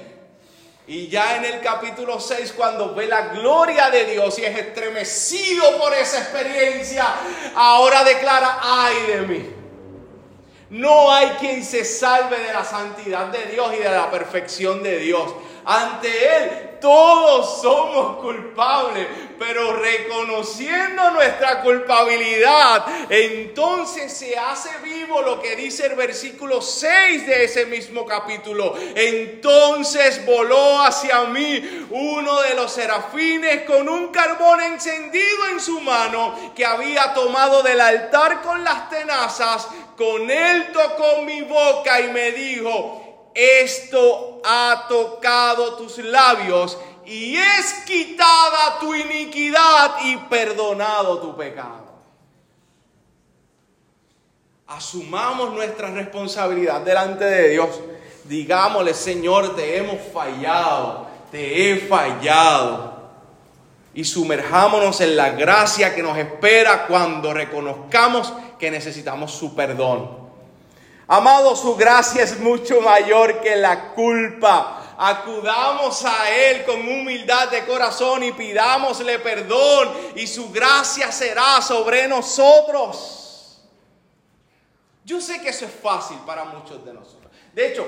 Y 0.87 1.07
ya 1.07 1.35
en 1.35 1.45
el 1.45 1.61
capítulo 1.61 2.19
6, 2.19 2.53
cuando 2.57 2.95
ve 2.95 3.05
la 3.05 3.27
gloria 3.27 3.91
de 3.91 4.05
Dios 4.05 4.39
y 4.39 4.45
es 4.45 4.57
estremecido 4.57 5.77
por 5.77 5.93
esa 5.93 6.17
experiencia, 6.17 7.05
ahora 7.55 8.03
declara, 8.03 8.57
ay 8.59 9.01
de 9.05 9.21
mí. 9.21 9.55
No 10.69 11.11
hay 11.11 11.29
quien 11.39 11.63
se 11.63 11.85
salve 11.85 12.39
de 12.39 12.51
la 12.53 12.63
santidad 12.63 13.27
de 13.27 13.45
Dios 13.51 13.73
y 13.75 13.83
de 13.83 13.91
la 13.91 14.09
perfección 14.09 14.81
de 14.81 14.97
Dios. 14.99 15.31
Ante 15.63 16.37
Él 16.37 16.75
todos 16.85 17.61
somos 17.61 18.17
culpables, 18.17 19.07
pero 19.39 19.73
reconociendo 19.73 21.09
nuestra 21.11 21.61
culpabilidad, 21.61 22.85
entonces 23.09 24.13
se 24.13 24.37
hace 24.37 24.69
vivo 24.83 25.21
lo 25.21 25.41
que 25.41 25.55
dice 25.55 25.87
el 25.87 25.95
versículo 25.95 26.61
6 26.61 27.25
de 27.25 27.45
ese 27.45 27.65
mismo 27.65 28.05
capítulo. 28.05 28.75
Entonces 28.93 30.25
voló 30.25 30.79
hacia 30.81 31.21
mí 31.23 31.87
uno 31.89 32.41
de 32.41 32.53
los 32.53 32.71
serafines 32.71 33.63
con 33.63 33.89
un 33.89 34.09
carbón 34.09 34.61
encendido 34.61 35.47
en 35.51 35.59
su 35.59 35.81
mano 35.81 36.53
que 36.55 36.65
había 36.65 37.13
tomado 37.13 37.63
del 37.63 37.81
altar 37.81 38.41
con 38.41 38.63
las 38.63 38.89
tenazas. 38.89 39.67
Con 39.97 40.29
él 40.29 40.71
tocó 40.73 41.21
mi 41.23 41.41
boca 41.41 42.01
y 42.01 42.11
me 42.11 42.31
dijo, 42.31 43.31
esto 43.33 44.41
ha 44.43 44.85
tocado 44.89 45.75
tus 45.75 45.97
labios 45.97 46.77
y 47.05 47.37
es 47.37 47.83
quitada 47.85 48.79
tu 48.79 48.93
iniquidad 48.93 49.97
y 50.03 50.17
perdonado 50.17 51.19
tu 51.19 51.35
pecado. 51.35 51.85
Asumamos 54.67 55.53
nuestra 55.53 55.91
responsabilidad 55.91 56.81
delante 56.81 57.23
de 57.25 57.49
Dios. 57.49 57.69
Digámosle, 58.23 58.93
Señor, 58.93 59.55
te 59.55 59.77
hemos 59.77 59.97
fallado, 60.11 61.07
te 61.31 61.71
he 61.71 61.77
fallado. 61.77 62.95
Y 63.93 64.03
sumerjámonos 64.03 64.99
en 65.01 65.15
la 65.15 65.29
gracia 65.29 65.93
que 65.93 66.01
nos 66.01 66.17
espera 66.17 66.87
cuando 66.87 67.33
reconozcamos 67.33 68.33
que 68.57 68.71
necesitamos 68.71 69.31
su 69.31 69.55
perdón. 69.55 70.25
Amado, 71.07 71.55
su 71.55 71.75
gracia 71.75 72.23
es 72.23 72.39
mucho 72.39 72.81
mayor 72.81 73.41
que 73.41 73.55
la 73.55 73.93
culpa. 73.93 74.95
Acudamos 74.97 76.03
a 76.05 76.31
Él 76.31 76.63
con 76.65 76.79
humildad 76.79 77.49
de 77.49 77.65
corazón 77.65 78.23
y 78.23 78.31
pidámosle 78.31 79.19
perdón 79.19 79.91
y 80.15 80.25
su 80.25 80.51
gracia 80.51 81.11
será 81.11 81.61
sobre 81.61 82.07
nosotros. 82.07 83.61
Yo 85.03 85.21
sé 85.21 85.39
que 85.41 85.49
eso 85.49 85.65
es 85.65 85.71
fácil 85.71 86.17
para 86.25 86.45
muchos 86.45 86.83
de 86.83 86.93
nosotros. 86.93 87.31
De 87.53 87.67
hecho, 87.67 87.85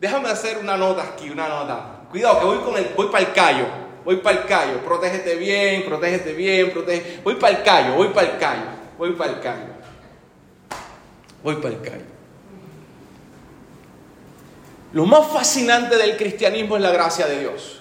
déjame 0.00 0.30
hacer 0.30 0.56
una 0.56 0.76
nota 0.76 1.02
aquí, 1.02 1.28
una 1.28 1.48
nota. 1.48 2.00
Cuidado 2.10 2.40
que 2.40 2.46
voy 2.46 2.58
con 2.58 2.76
el, 2.76 2.94
voy 2.96 3.08
para 3.08 3.26
el 3.26 3.32
callo, 3.34 3.66
voy 4.04 4.16
para 4.16 4.40
el 4.40 4.46
callo. 4.46 4.84
Protégete 4.84 5.34
bien, 5.34 5.84
protégete 5.84 6.32
bien, 6.32 6.72
protege. 6.72 7.20
Voy 7.22 7.34
para 7.34 7.58
el 7.58 7.62
callo, 7.62 7.94
voy 7.96 8.08
para 8.08 8.28
el 8.28 8.38
callo, 8.38 8.66
voy 8.98 9.12
para 9.12 9.32
el 9.32 9.40
callo. 9.40 9.74
Voy 11.42 11.56
para 11.56 11.74
el 11.74 11.80
callo. 11.80 12.14
Lo 14.92 15.06
más 15.06 15.26
fascinante 15.26 15.96
del 15.96 16.16
cristianismo 16.16 16.76
es 16.76 16.82
la 16.82 16.92
gracia 16.92 17.26
de 17.26 17.40
Dios. 17.40 17.80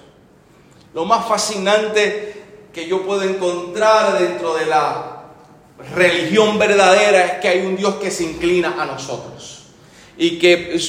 Lo 0.93 1.05
más 1.05 1.27
fascinante 1.27 2.43
que 2.73 2.87
yo 2.87 3.05
puedo 3.05 3.21
encontrar 3.21 4.17
dentro 4.19 4.55
de 4.55 4.65
la 4.65 5.23
religión 5.95 6.57
verdadera 6.57 7.25
es 7.25 7.31
que 7.39 7.47
hay 7.47 7.65
un 7.65 7.75
Dios 7.75 7.95
que 7.95 8.09
se 8.09 8.23
inclina 8.23 8.81
a 8.81 8.85
nosotros. 8.85 9.65
Y 10.17 10.39
que, 10.39 10.79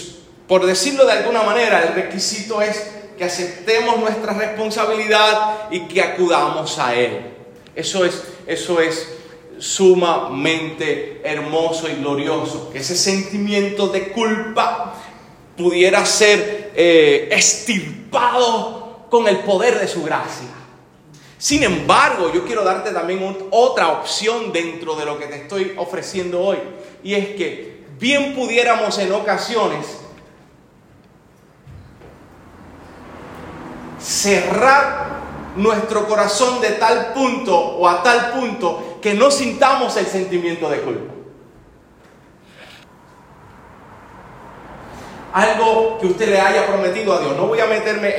por 0.49 0.65
decirlo 0.65 1.05
de 1.05 1.13
alguna 1.13 1.43
manera, 1.43 1.83
el 1.83 1.95
requisito 1.95 2.63
es 2.63 2.91
que 3.19 3.25
aceptemos 3.25 3.99
nuestra 3.99 4.33
responsabilidad 4.33 5.71
y 5.71 5.81
que 5.87 6.03
acudamos 6.03 6.79
a 6.79 6.95
Él. 6.95 7.21
Eso 7.75 8.05
es, 8.05 8.23
eso 8.47 8.81
es 8.81 9.09
sumamente 9.59 11.21
hermoso 11.25 11.89
y 11.89 11.95
glorioso. 11.95 12.71
Que 12.71 12.79
ese 12.79 12.97
sentimiento 12.97 13.89
de 13.89 14.09
culpa 14.13 14.95
pudiera 15.57 16.05
ser 16.05 16.73
eh, 16.75 17.29
estirpado 17.31 19.07
con 19.11 19.29
el 19.29 19.41
poder 19.41 19.79
de 19.79 19.89
su 19.89 20.03
gracia. 20.03 20.49
Sin 21.39 21.63
embargo, 21.63 22.33
yo 22.33 22.45
quiero 22.45 22.65
darte 22.65 22.91
también 22.91 23.37
otra 23.51 23.93
opción 23.93 24.53
dentro 24.53 24.97
de 24.97 25.05
lo 25.05 25.19
que 25.19 25.27
te 25.27 25.43
estoy 25.43 25.75
ofreciendo 25.77 26.41
hoy. 26.41 26.59
Y 27.03 27.15
es 27.15 27.29
que 27.37 27.85
bien 27.99 28.35
pudiéramos 28.35 28.99
en 28.99 29.13
ocasiones 29.13 29.87
cerrar 34.01 35.21
nuestro 35.57 36.07
corazón 36.07 36.61
de 36.61 36.71
tal 36.71 37.13
punto 37.13 37.57
o 37.57 37.89
a 37.89 38.03
tal 38.03 38.33
punto 38.33 38.94
que 39.05 39.13
no 39.13 39.31
sintamos 39.31 39.95
el 39.99 40.07
sentimiento 40.07 40.71
de 40.71 40.81
culpa. 40.81 41.13
algo 45.35 45.99
que 46.01 46.07
usted 46.07 46.29
le 46.29 46.41
haya 46.41 46.65
prometido 46.65 47.13
a 47.13 47.19
Dios. 47.19 47.37
No 47.37 47.49
voy 47.49 47.59
a 47.59 47.67
meterme 47.67 48.15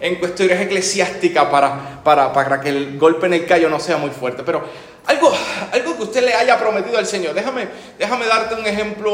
en, 0.00 0.16
cuestiones 0.16 0.60
eclesiásticas 0.60 1.46
para, 1.46 2.04
para, 2.04 2.60
que 2.60 2.68
el 2.68 2.98
golpe 2.98 3.26
en 3.26 3.32
el 3.32 3.46
callo 3.46 3.68
no 3.70 3.80
sea 3.80 3.96
muy 3.96 4.10
fuerte, 4.10 4.42
pero 4.44 4.62
algo, 5.06 5.32
algo 5.72 5.96
que 5.96 6.02
usted 6.02 6.22
le 6.22 6.34
haya 6.34 6.56
prometido 6.58 6.98
al 6.98 7.06
Señor. 7.06 7.34
Déjame, 7.34 7.66
déjame 7.98 8.26
darte 8.26 8.54
un 8.54 8.66
ejemplo 8.66 9.10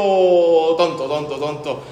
tonto, 0.77 1.05
tonto, 1.05 1.39
tonto. 1.39 1.83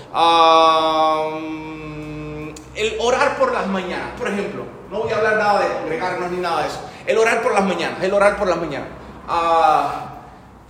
el 2.75 2.97
orar 2.99 3.37
por 3.39 3.51
las 3.51 3.65
mañanas, 3.65 4.11
por 4.15 4.27
ejemplo. 4.27 4.63
No 4.91 4.99
voy 4.99 5.11
a 5.11 5.15
hablar 5.15 5.37
nada 5.37 5.61
de 5.61 5.73
congregarnos 5.73 6.29
ni 6.29 6.37
nada 6.37 6.61
de 6.61 6.67
eso. 6.67 6.81
El 7.07 7.17
orar 7.17 7.41
por 7.41 7.53
las 7.53 7.63
mañanas, 7.63 8.03
el 8.03 8.13
orar 8.13 8.37
por 8.37 8.47
las 8.47 8.57
mañanas. 8.57 9.06
Ah, 9.27 10.17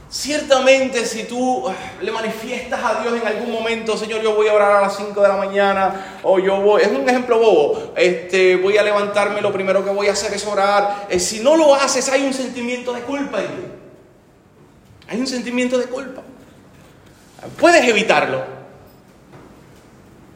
Ciertamente 0.10 1.06
si 1.06 1.26
tú 1.26 1.68
ah, 1.68 1.74
le 2.02 2.12
manifiestas 2.12 2.82
a 2.82 3.02
Dios 3.02 3.14
en 3.22 3.28
algún 3.28 3.52
momento, 3.52 3.98
Señor, 3.98 4.22
yo 4.22 4.36
voy 4.36 4.48
a 4.48 4.54
orar 4.54 4.78
a 4.78 4.82
las 4.84 4.96
5 4.96 5.22
de 5.22 5.28
la 5.28 5.36
mañana, 5.36 6.20
o 6.24 6.40
yo 6.40 6.62
voy, 6.62 6.82
es 6.82 6.88
un 6.88 7.08
ejemplo 7.08 7.38
bobo, 7.40 7.92
este, 7.96 8.56
voy 8.56 8.78
a 8.78 8.84
levantarme, 8.84 9.42
lo 9.42 9.52
primero 9.52 9.84
que 9.84 9.90
voy 9.90 10.08
a 10.08 10.14
hacer 10.14 10.34
es 10.34 10.46
orar. 10.48 11.08
Eh, 11.10 11.20
si 11.20 11.42
no 11.42 11.58
lo 11.58 11.76
haces, 11.76 12.08
hay 12.08 12.26
un 12.26 12.34
sentimiento 12.34 12.94
de 12.94 13.02
culpa 13.02 13.42
en 13.42 13.48
ti. 13.48 13.64
Hay 15.10 15.20
un 15.20 15.28
sentimiento 15.28 15.78
de 15.78 15.86
culpa. 15.86 16.22
Puedes 17.60 17.86
evitarlo. 17.86 18.44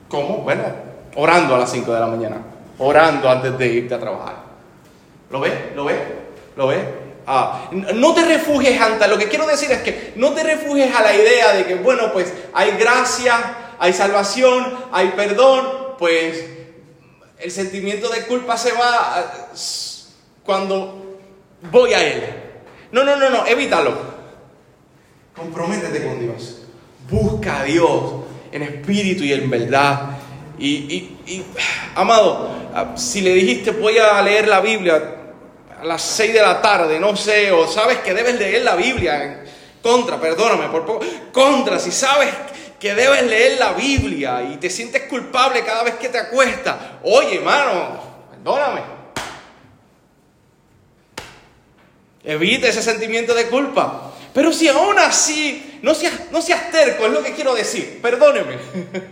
¿Cómo? 0.10 0.40
Bueno, 0.40 0.64
orando 1.16 1.56
a 1.56 1.60
las 1.60 1.72
5 1.72 1.94
de 1.94 2.00
la 2.00 2.08
mañana, 2.08 2.42
orando 2.78 3.30
antes 3.30 3.58
de 3.58 3.68
irte 3.68 3.96
a 3.96 4.00
trabajar. 4.00 4.36
¿Lo 5.30 5.40
ves? 5.40 5.54
¿Lo 5.76 5.86
ves? 5.86 5.98
¿Lo 6.58 6.68
ves? 6.68 7.01
Ah, 7.28 7.70
no 7.72 8.14
te 8.14 8.26
refugies 8.26 8.82
ante, 8.82 9.08
lo 9.08 9.18
que 9.18 9.28
quiero 9.28 9.46
decir 9.46 9.72
es 9.72 9.82
que 9.84 10.14
no 10.16 10.32
te 10.34 10.44
refugies 10.44 10.94
a 10.94 11.04
la 11.04 11.14
idea 11.14 11.54
de 11.54 11.66
que, 11.66 11.76
bueno, 11.76 12.12
pues 12.12 12.34
hay 12.54 12.72
gracia, 12.72 13.76
hay 13.78 13.94
salvación, 13.94 14.74
hay 14.92 15.10
perdón, 15.10 15.96
pues 16.00 16.44
el 17.38 17.52
sentimiento 17.52 18.10
de 18.10 18.26
culpa 18.26 18.58
se 18.58 18.72
va 18.72 19.20
ah, 19.20 19.52
cuando 20.44 21.20
voy 21.72 21.94
a 21.94 22.04
Él. 22.04 22.24
No, 22.92 23.04
no, 23.04 23.16
no, 23.16 23.30
no, 23.30 23.46
evítalo. 23.46 23.96
Comprométete 25.36 26.04
con 26.04 26.20
Dios. 26.20 26.64
Busca 27.10 27.62
a 27.62 27.64
Dios 27.64 28.14
en 28.52 28.64
espíritu 28.64 29.24
y 29.24 29.34
en 29.34 29.50
verdad. 29.50 30.18
Y, 30.58 31.18
y 31.26 31.46
amado, 31.96 32.50
ah, 32.74 32.94
si 32.96 33.22
le 33.22 33.34
dijiste 33.34 33.72
voy 33.72 33.98
a 33.98 34.22
leer 34.22 34.48
la 34.48 34.60
Biblia, 34.60 35.21
a 35.82 35.86
las 35.86 36.02
6 36.04 36.34
de 36.34 36.42
la 36.42 36.62
tarde, 36.62 37.00
no 37.00 37.16
sé, 37.16 37.52
o 37.52 37.68
sabes 37.68 38.00
que 38.00 38.14
debes 38.14 38.36
leer 38.36 38.62
la 38.62 38.76
Biblia, 38.76 39.44
contra, 39.82 40.20
perdóname 40.20 40.68
por 40.68 41.02
contra, 41.32 41.80
si 41.80 41.92
sabes 41.92 42.30
que 42.80 42.94
debes 42.94 43.24
leer 43.24 43.58
la 43.60 43.74
Biblia 43.74 44.44
y 44.44 44.58
te 44.58 44.70
sientes 44.70 45.04
culpable 45.04 45.64
cada 45.64 45.84
vez 45.84 45.96
que 45.96 46.10
te 46.10 46.20
acuestas. 46.20 46.76
Oye, 47.04 47.38
hermano, 47.38 48.00
perdóname. 48.30 48.82
Evite 52.24 52.70
ese 52.70 52.84
sentimiento 52.84 53.34
de 53.34 53.48
culpa. 53.48 54.12
Pero 54.34 54.54
si 54.54 54.68
aún 54.68 54.98
así, 55.00 55.80
no 55.82 55.94
seas, 55.96 56.14
no 56.32 56.40
terco, 56.72 57.06
es 57.06 57.12
lo 57.12 57.24
que 57.24 57.34
quiero 57.34 57.56
decir, 57.56 58.00
perdóneme. 58.02 58.58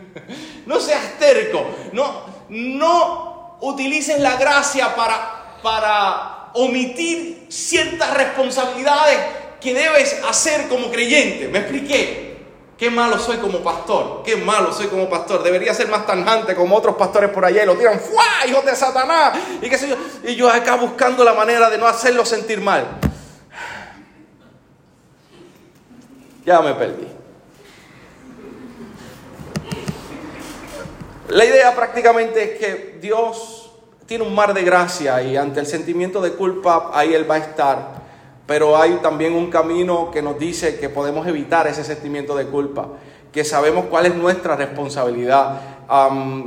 no 0.67 0.79
seas 0.79 1.17
terco, 1.17 1.65
no, 1.93 2.25
no 2.49 3.57
utilices 3.61 4.19
la 4.19 4.37
gracia 4.37 4.95
para, 4.95 5.59
para 5.61 6.38
omitir 6.53 7.47
ciertas 7.49 8.13
responsabilidades 8.15 9.17
que 9.59 9.73
debes 9.73 10.21
hacer 10.27 10.67
como 10.67 10.89
creyente. 10.91 11.47
¿Me 11.47 11.59
expliqué? 11.59 12.29
Qué 12.77 12.89
malo 12.89 13.19
soy 13.19 13.37
como 13.37 13.59
pastor, 13.59 14.23
qué 14.23 14.37
malo 14.37 14.71
soy 14.71 14.87
como 14.87 15.09
pastor. 15.09 15.43
Debería 15.43 15.73
ser 15.73 15.89
más 15.89 16.05
tanjante 16.05 16.55
como 16.55 16.77
otros 16.77 16.95
pastores 16.95 17.29
por 17.29 17.43
allá 17.43 17.63
y 17.63 17.65
lo 17.65 17.75
tiran, 17.75 17.99
¡fuá! 17.99 18.47
¡Hijos 18.47 18.63
de 18.63 18.73
Satanás! 18.73 19.37
Y 19.61 19.69
qué 19.69 19.77
sé 19.77 19.89
yo. 19.89 19.97
Y 20.23 20.35
yo 20.35 20.49
acá 20.49 20.75
buscando 20.75 21.25
la 21.25 21.33
manera 21.33 21.69
de 21.69 21.77
no 21.77 21.85
hacerlo 21.85 22.25
sentir 22.25 22.61
mal. 22.61 22.85
Ya 26.45 26.61
me 26.61 26.73
perdí. 26.73 27.05
La 31.27 31.43
idea 31.43 31.75
prácticamente 31.75 32.43
es 32.43 32.59
que 32.59 32.97
Dios 33.01 33.58
tiene 34.09 34.23
un 34.23 34.33
mar 34.33 34.55
de 34.55 34.63
gracia 34.63 35.21
y 35.21 35.37
ante 35.37 35.59
el 35.59 35.67
sentimiento 35.67 36.19
de 36.19 36.31
culpa 36.31 36.89
ahí 36.95 37.13
Él 37.13 37.29
va 37.29 37.35
a 37.35 37.37
estar. 37.37 37.91
Pero 38.47 38.75
hay 38.75 38.93
también 39.03 39.35
un 39.35 39.51
camino 39.51 40.09
que 40.09 40.23
nos 40.23 40.39
dice 40.39 40.79
que 40.79 40.89
podemos 40.89 41.27
evitar 41.27 41.67
ese 41.67 41.83
sentimiento 41.83 42.35
de 42.35 42.47
culpa, 42.47 42.87
que 43.31 43.43
sabemos 43.43 43.85
cuál 43.85 44.07
es 44.07 44.15
nuestra 44.15 44.55
responsabilidad, 44.55 45.61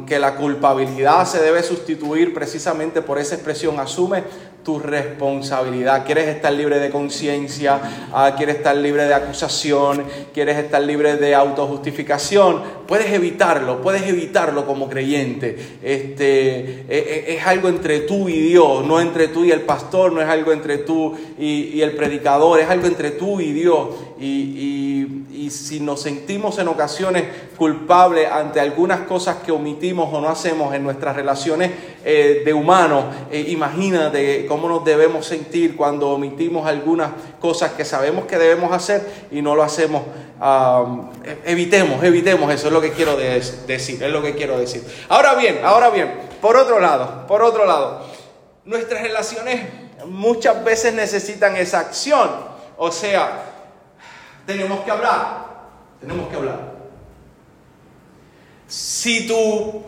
que 0.09 0.19
la 0.19 0.35
culpabilidad 0.35 1.25
se 1.25 1.41
debe 1.41 1.63
sustituir 1.63 2.35
precisamente 2.35 3.01
por 3.01 3.21
esa 3.21 3.37
expresión, 3.37 3.79
asume 3.79 4.25
tu 4.65 4.79
responsabilidad. 4.79 6.05
Quieres 6.05 6.29
estar 6.29 6.53
libre 6.53 6.79
de 6.79 6.91
conciencia, 6.91 7.81
ah, 8.13 8.35
quieres 8.37 8.57
estar 8.57 8.77
libre 8.77 9.05
de 9.05 9.15
acusación, 9.15 10.05
quieres 10.33 10.57
estar 10.59 10.81
libre 10.83 11.17
de 11.17 11.35
autojustificación. 11.35 12.63
Puedes 12.87 13.13
evitarlo, 13.13 13.83
puedes 13.83 14.03
evitarlo 14.03 14.67
como 14.67 14.89
creyente. 14.89 15.57
Este, 15.83 16.85
e, 16.87 16.87
e, 16.89 17.35
es, 17.37 17.47
algo 17.47 17.69
entre 17.69 18.01
tú 18.01 18.29
y 18.29 18.39
Dios, 18.41 18.85
no 18.87 19.01
entre 19.01 19.29
tú 19.29 19.45
y 19.45 19.51
el 19.51 19.63
pastor, 19.63 20.13
no 20.13 20.21
es 20.21 20.29
algo 20.29 20.53
entre 20.53 20.79
tú 20.79 21.15
y, 21.39 21.81
el 21.81 21.93
predicador, 21.93 22.61
es 22.61 22.69
algo 22.69 22.87
entre 22.87 23.13
tú 23.13 23.41
y 23.41 23.53
Dios. 23.53 23.89
Y, 24.23 25.23
y 25.43 25.51
si 25.51 25.81
nos 25.81 26.01
sentimos 26.01 26.59
en 26.59 26.69
ocasiones 26.69 27.25
culpables 27.57 28.31
ante 28.31 28.61
algunas 28.61 29.01
cosas 29.01 29.37
que 29.45 29.51
omitimos 29.51 30.13
o 30.13 30.21
no 30.21 30.29
hacemos 30.29 30.75
en 30.75 30.85
nuestras 30.85 31.17
relaciones 31.17 31.71
eh, 32.05 32.43
de 32.45 32.55
humanos, 32.55 33.07
eh, 33.31 33.47
imagínate 33.49 34.47
cómo 34.47 34.69
nos 34.69 34.85
debemos 34.85 35.27
sentir 35.27 35.77
cuando 35.77 36.11
omitimos 36.11 36.67
algunas 36.67 37.11
cosas 37.41 37.73
que 37.73 37.85
sabemos 37.85 38.27
que 38.27 38.39
debemos 38.39 38.73
hacer 38.73 39.05
y 39.31 39.43
no 39.43 39.55
lo 39.55 39.63
hacemos. 39.63 40.03
Evitemos, 41.45 42.03
evitemos 42.03 42.53
eso, 42.53 42.67
es 42.67 42.73
lo 42.73 42.81
que 42.81 42.93
quiero 42.93 43.17
decir, 43.17 44.03
es 44.03 44.11
lo 44.11 44.23
que 44.23 44.35
quiero 44.35 44.59
decir. 44.59 44.85
Ahora 45.09 45.35
bien, 45.35 45.61
ahora 45.65 45.91
bien, 45.91 46.13
por 46.41 46.57
otro 46.57 46.81
lado, 46.81 47.27
por 47.27 47.43
otro 47.43 47.65
lado, 47.65 48.05
nuestras 48.65 49.03
relaciones 49.03 49.61
muchas 50.07 50.65
veces 50.65 50.95
necesitan 50.95 51.57
esa 51.57 51.81
acción, 51.81 52.29
o 52.77 52.91
sea, 52.91 53.52
tenemos 54.47 54.81
que 54.81 54.91
hablar, 54.91 55.47
tenemos 56.01 56.29
que 56.29 56.37
hablar. 56.37 56.73
Si 58.67 59.27
tu, 59.27 59.83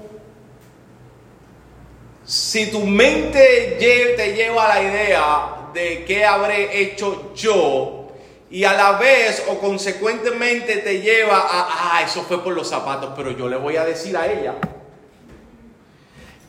si 2.24 2.70
tu 2.70 2.80
mente 2.80 3.76
te 3.78 4.34
lleva 4.34 4.64
a 4.64 4.74
la 4.74 4.82
idea 4.82 5.46
de 5.72 6.04
qué 6.04 6.24
habré 6.24 6.80
hecho 6.80 7.32
yo, 7.34 8.04
y 8.50 8.62
a 8.62 8.72
la 8.72 8.92
vez 8.92 9.44
o 9.48 9.58
consecuentemente 9.58 10.76
te 10.76 11.00
lleva 11.00 11.38
a, 11.38 11.96
ah, 11.96 12.02
eso 12.02 12.22
fue 12.22 12.42
por 12.42 12.54
los 12.54 12.68
zapatos, 12.68 13.10
pero 13.16 13.32
yo 13.32 13.48
le 13.48 13.56
voy 13.56 13.76
a 13.76 13.84
decir 13.84 14.16
a 14.16 14.30
ella 14.30 14.54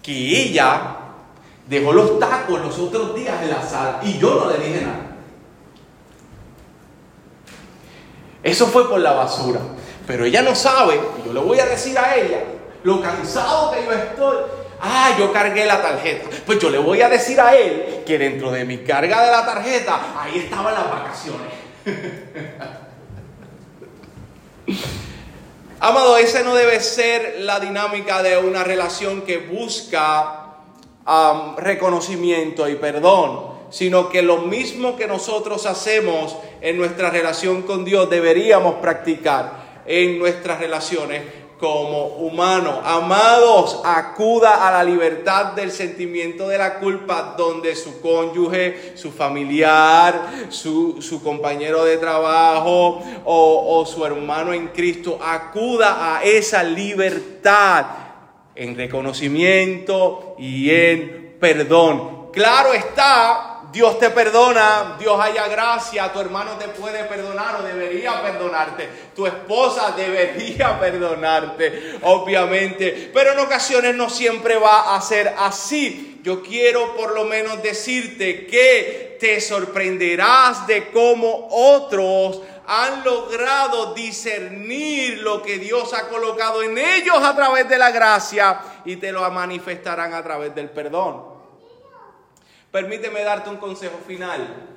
que 0.04 0.12
ella 0.12 0.98
dejó 1.68 1.94
los 1.94 2.20
tacos 2.20 2.62
los 2.62 2.78
otros 2.78 3.15
días 3.15 3.41
en 3.41 3.50
la 3.50 3.62
sala 3.68 4.02
y 4.04 4.20
yo 4.20 4.36
no 4.36 4.52
le 4.52 4.63
dije 4.63 4.82
nada. 4.82 5.14
Eso 8.45 8.67
fue 8.67 8.88
por 8.88 8.99
la 8.99 9.13
basura. 9.13 9.60
Pero 10.05 10.23
ella 10.23 10.43
no 10.43 10.53
sabe, 10.53 11.01
yo 11.25 11.34
le 11.34 11.39
voy 11.39 11.60
a 11.60 11.65
decir 11.65 11.97
a 11.97 12.15
ella, 12.15 12.43
lo 12.84 13.01
cansado 13.01 13.71
que 13.71 13.84
yo 13.84 13.91
estoy. 13.91 14.38
Ah, 14.79 15.15
yo 15.17 15.34
cargué 15.34 15.65
la 15.65 15.81
tarjeta. 15.81 16.29
Pues 16.45 16.60
yo 16.60 16.69
le 16.69 16.77
voy 16.77 17.01
a 17.01 17.10
decir 17.10 17.41
a 17.41 17.55
él 17.55 18.03
que 18.05 18.19
dentro 18.19 18.51
de 18.51 18.63
mi 18.63 18.77
carga 18.77 19.25
de 19.25 19.31
la 19.31 19.43
tarjeta, 19.47 19.99
ahí 20.19 20.38
estaban 20.38 20.75
las 20.75 20.91
vacaciones. 20.91 21.47
Amado, 25.79 26.17
esa 26.17 26.43
no 26.43 26.53
debe 26.53 26.79
ser 26.81 27.38
la 27.39 27.60
dinámica 27.60 28.21
de 28.21 28.38
una 28.38 28.63
relación 28.63 29.23
que 29.23 29.38
busca 29.38 30.43
reconocimiento 31.58 32.69
y 32.69 32.75
perdón 32.75 33.55
sino 33.76 34.08
que 34.08 34.22
lo 34.22 34.38
mismo 34.38 34.96
que 34.96 35.06
nosotros 35.06 35.66
hacemos 35.66 36.38
en 36.62 36.78
nuestra 36.78 37.10
relación 37.10 37.64
con 37.64 37.84
Dios 37.84 38.10
deberíamos 38.10 38.76
practicar 38.76 39.82
en 39.86 40.18
nuestras 40.18 40.62
relaciones 40.62 41.24
como 41.60 42.06
humanos. 42.06 42.80
Amados, 42.86 43.82
acuda 43.84 44.66
a 44.66 44.72
la 44.72 44.82
libertad 44.82 45.48
del 45.48 45.72
sentimiento 45.72 46.48
de 46.48 46.58
la 46.58 46.80
culpa 46.80 47.36
donde 47.38 47.76
su 47.76 48.00
cónyuge, 48.00 48.94
su 48.96 49.12
familiar, 49.12 50.48
su, 50.48 51.22
compañero 51.22 51.84
de 51.84 51.98
trabajo 51.98 53.04
o, 53.26 53.78
o 53.78 53.86
su 53.86 54.06
hermano 54.06 54.54
en 54.54 54.70
Cristo, 54.70 55.20
acuda 55.22 56.16
a 56.16 56.24
esa 56.24 56.64
libertad 56.64 57.88
en 58.56 58.78
reconocimiento 58.78 60.38
y 60.40 60.70
en 60.70 61.36
perdón. 61.42 62.32
Claro 62.32 62.74
está 62.74 63.55
Dios 63.76 64.00
te 64.00 64.10
perdona, 64.10 64.96
Dios 64.98 65.20
haya 65.20 65.50
gracia, 65.50 66.10
tu 66.14 66.22
hermano 66.22 66.52
te 66.52 66.70
puede 66.70 67.04
perdonar 67.04 67.58
o 67.60 67.64
debería 67.64 68.22
perdonarte, 68.22 68.88
tu 69.14 69.28
esposa 69.28 69.92
debería 69.98 70.80
perdonarte, 70.80 72.00
obviamente, 72.04 73.12
pero 73.14 73.34
en 73.34 73.40
ocasiones 73.40 73.94
no 73.94 74.10
siempre 74.10 74.56
va 74.56 74.96
a 74.96 75.02
ser 75.02 75.36
así. 75.38 76.22
Yo 76.24 76.42
quiero 76.42 76.96
por 76.96 77.14
lo 77.14 77.26
menos 77.26 77.62
decirte 77.62 78.48
que 78.48 79.18
te 79.20 79.42
sorprenderás 79.42 80.66
de 80.68 80.90
cómo 80.92 81.50
otros 81.52 82.44
han 82.66 83.04
logrado 83.04 83.94
discernir 83.94 85.18
lo 85.20 85.44
que 85.44 85.60
Dios 85.60 85.94
ha 85.94 86.08
colocado 86.08 86.64
en 86.64 86.78
ellos 86.78 87.18
a 87.22 87.36
través 87.36 87.68
de 87.68 87.78
la 87.78 87.92
gracia 87.92 88.58
y 88.86 88.96
te 88.96 89.12
lo 89.12 89.30
manifestarán 89.32 90.14
a 90.14 90.24
través 90.24 90.56
del 90.56 90.70
perdón. 90.70 91.35
Permíteme 92.76 93.24
darte 93.24 93.50
un 93.50 93.56
consejo 93.56 93.98
final. 94.06 94.68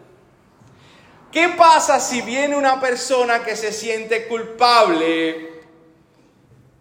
¿Qué 1.32 1.48
pasa 1.48 1.98
si 1.98 2.20
viene 2.20 2.54
una 2.54 2.80
persona 2.80 3.42
que 3.42 3.56
se 3.56 3.72
siente 3.72 4.28
culpable 4.28 5.64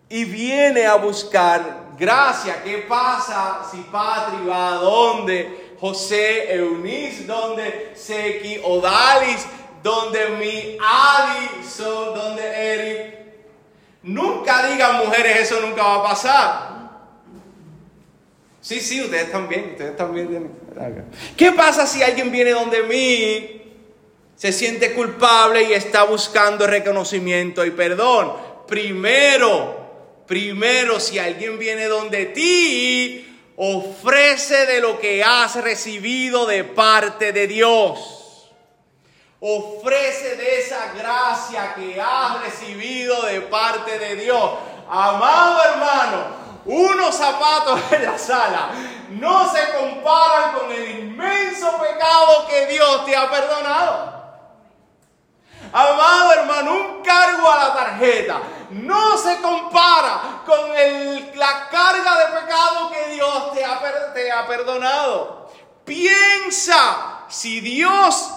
y 0.10 0.26
viene 0.26 0.86
a 0.86 0.94
buscar 0.94 1.88
gracia? 1.98 2.62
¿Qué 2.64 2.86
pasa 2.88 3.68
si 3.72 3.78
Patri 3.92 4.46
va 4.46 4.74
a 4.74 4.76
donde 4.76 5.74
José, 5.80 6.54
Eunice, 6.54 7.24
donde 7.24 7.94
Seki, 7.96 8.62
Odalis, 8.64 9.44
donde 9.82 10.30
mi 10.38 10.78
Adi, 10.80 11.68
son 11.68 12.14
donde 12.14 12.44
Eric? 12.44 13.16
Nunca 14.04 14.68
digan 14.68 14.98
mujeres, 14.98 15.52
eso 15.52 15.62
nunca 15.62 15.82
va 15.82 15.96
a 15.96 16.04
pasar. 16.04 16.77
Sí, 18.68 18.82
sí, 18.82 19.00
ustedes 19.00 19.32
también, 19.32 19.70
ustedes 19.72 19.96
también 19.96 20.52
¿Qué 21.38 21.54
pasa 21.54 21.88
si 21.88 22.04
alguien 22.04 22.30
viene 22.34 22.52
donde 22.52 22.84
mí, 22.84 23.62
se 24.36 24.52
siente 24.52 24.92
culpable 24.92 25.63
y 25.63 25.72
está 25.72 26.04
buscando 26.04 26.68
reconocimiento 26.68 27.63
y 27.63 27.72
perdón? 27.72 28.34
Primero, 28.68 30.24
primero, 30.28 31.00
si 31.00 31.18
alguien 31.18 31.58
viene 31.58 31.86
donde 31.86 32.26
ti, 32.26 33.42
ofrece 33.56 34.65
de 34.65 34.82
lo 34.82 35.00
que 35.00 35.24
has 35.24 35.56
recibido 35.63 36.46
de 36.46 36.65
parte 36.65 37.32
de 37.32 37.48
Dios. 37.48 38.52
Ofrece 39.40 40.36
de 40.36 40.60
esa 40.60 40.92
gracia 40.94 41.74
que 41.74 42.02
has 42.02 42.42
recibido 42.42 43.22
de 43.28 43.40
parte 43.40 43.98
de 43.98 44.18
Dios. 44.18 44.52
Amado 44.90 45.63
hermano, 45.72 46.46
unos 46.68 47.15
zapatos 47.15 47.80
en 47.92 48.04
la 48.04 48.18
sala 48.18 48.70
no 49.10 49.52
se 49.52 49.60
comparan 49.72 50.54
con 50.54 50.72
el 50.72 51.00
inmenso 51.00 51.78
pecado 51.78 52.46
que 52.48 52.65
Dios 52.68 53.06
te 53.06 53.15
ha 53.15 53.30
perdonado. 53.30 54.18
Amado 55.72 56.34
hermano, 56.34 56.74
un 56.74 57.04
cargo 57.04 57.52
a 57.52 57.58
la 57.58 57.74
tarjeta 57.74 58.42
no 58.72 59.18
se 59.18 59.38
compara 59.38 60.44
con 60.46 60.72
la 61.36 61.70
carga 61.70 62.18
de 62.18 62.42
pecado 62.42 62.92
que 62.92 63.13
Dios 63.13 63.54
te 63.54 63.65
ha, 63.65 64.13
te 64.13 64.32
ha 64.32 64.48
perdonado. 64.48 65.50
Piensa, 65.86 67.24
si 67.30 67.62
Dios 67.62 68.30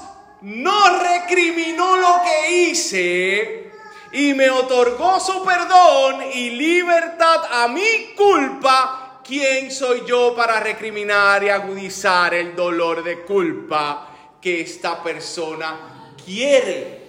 no 0.43 0.99
recriminó 0.99 1.97
lo 1.97 2.23
que 2.23 2.51
hice 2.53 3.70
y 4.13 4.35
me 4.35 4.51
otorgó 4.51 5.21
su 5.21 5.45
perdón 5.45 6.23
y 6.35 6.51
libertad 6.51 7.41
a 7.51 7.69
mi 7.69 8.15
culpa, 8.17 9.21
¿quién 9.25 9.71
soy 9.71 10.03
yo 10.07 10.35
para 10.35 10.61
recriminar 10.61 11.45
y 11.45 11.49
agudizar 11.49 12.35
el 12.35 12.57
dolor 12.57 13.05
de 13.05 13.23
culpa 13.23 14.09
que 14.41 14.63
esta 14.63 15.03
persona 15.03 16.13
quiere? 16.25 17.01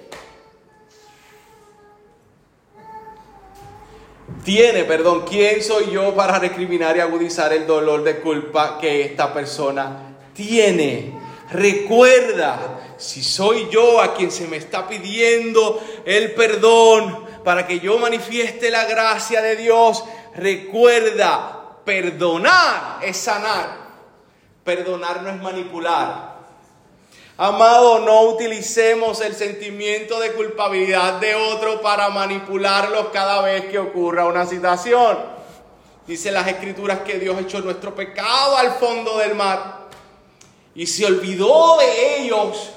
Tiene, 4.44 4.86
perdón, 4.86 5.24
¿quién 5.28 5.62
soy 5.62 5.92
yo 5.92 6.16
para 6.16 6.40
recriminar 6.40 6.98
y 6.98 7.00
agudizar 7.00 7.54
el 7.54 7.68
dolor 7.68 8.04
de 8.04 8.20
culpa 8.22 8.80
que 8.80 9.02
esta 9.04 9.34
persona 9.34 10.16
tiene? 10.34 11.14
Recuerda, 11.52 12.80
si 13.02 13.24
soy 13.24 13.68
yo 13.72 14.00
a 14.00 14.14
quien 14.14 14.32
se 14.32 14.48
me 14.48 14.58
está 14.58 14.88
pidiendo 14.88 15.82
el 16.06 16.34
perdón 16.34 17.26
para 17.44 17.66
que 17.66 17.80
yo 17.80 17.98
manifieste 17.98 18.70
la 18.70 18.86
gracia 18.86 19.42
de 19.42 19.56
Dios, 19.56 20.04
recuerda, 20.36 21.80
perdonar 21.84 23.00
es 23.02 23.18
sanar. 23.18 23.82
Perdonar 24.64 25.24
no 25.24 25.30
es 25.30 25.42
manipular. 25.42 26.32
Amado, 27.38 28.00
no 28.00 28.22
utilicemos 28.22 29.20
el 29.22 29.34
sentimiento 29.34 30.20
de 30.20 30.34
culpabilidad 30.34 31.14
de 31.14 31.34
otro 31.34 31.82
para 31.82 32.10
manipularlos 32.10 33.08
cada 33.12 33.42
vez 33.42 33.66
que 33.66 33.80
ocurra 33.80 34.28
una 34.28 34.46
situación. 34.46 35.18
Dice 36.06 36.32
las 36.32 36.48
escrituras 36.48 37.00
que 37.00 37.18
Dios 37.18 37.40
echó 37.40 37.62
nuestro 37.62 37.96
pecado 37.96 38.58
al 38.58 38.74
fondo 38.74 39.18
del 39.18 39.34
mar 39.34 39.88
y 40.76 40.86
se 40.86 41.06
olvidó 41.06 41.78
de 41.80 42.20
ellos 42.20 42.74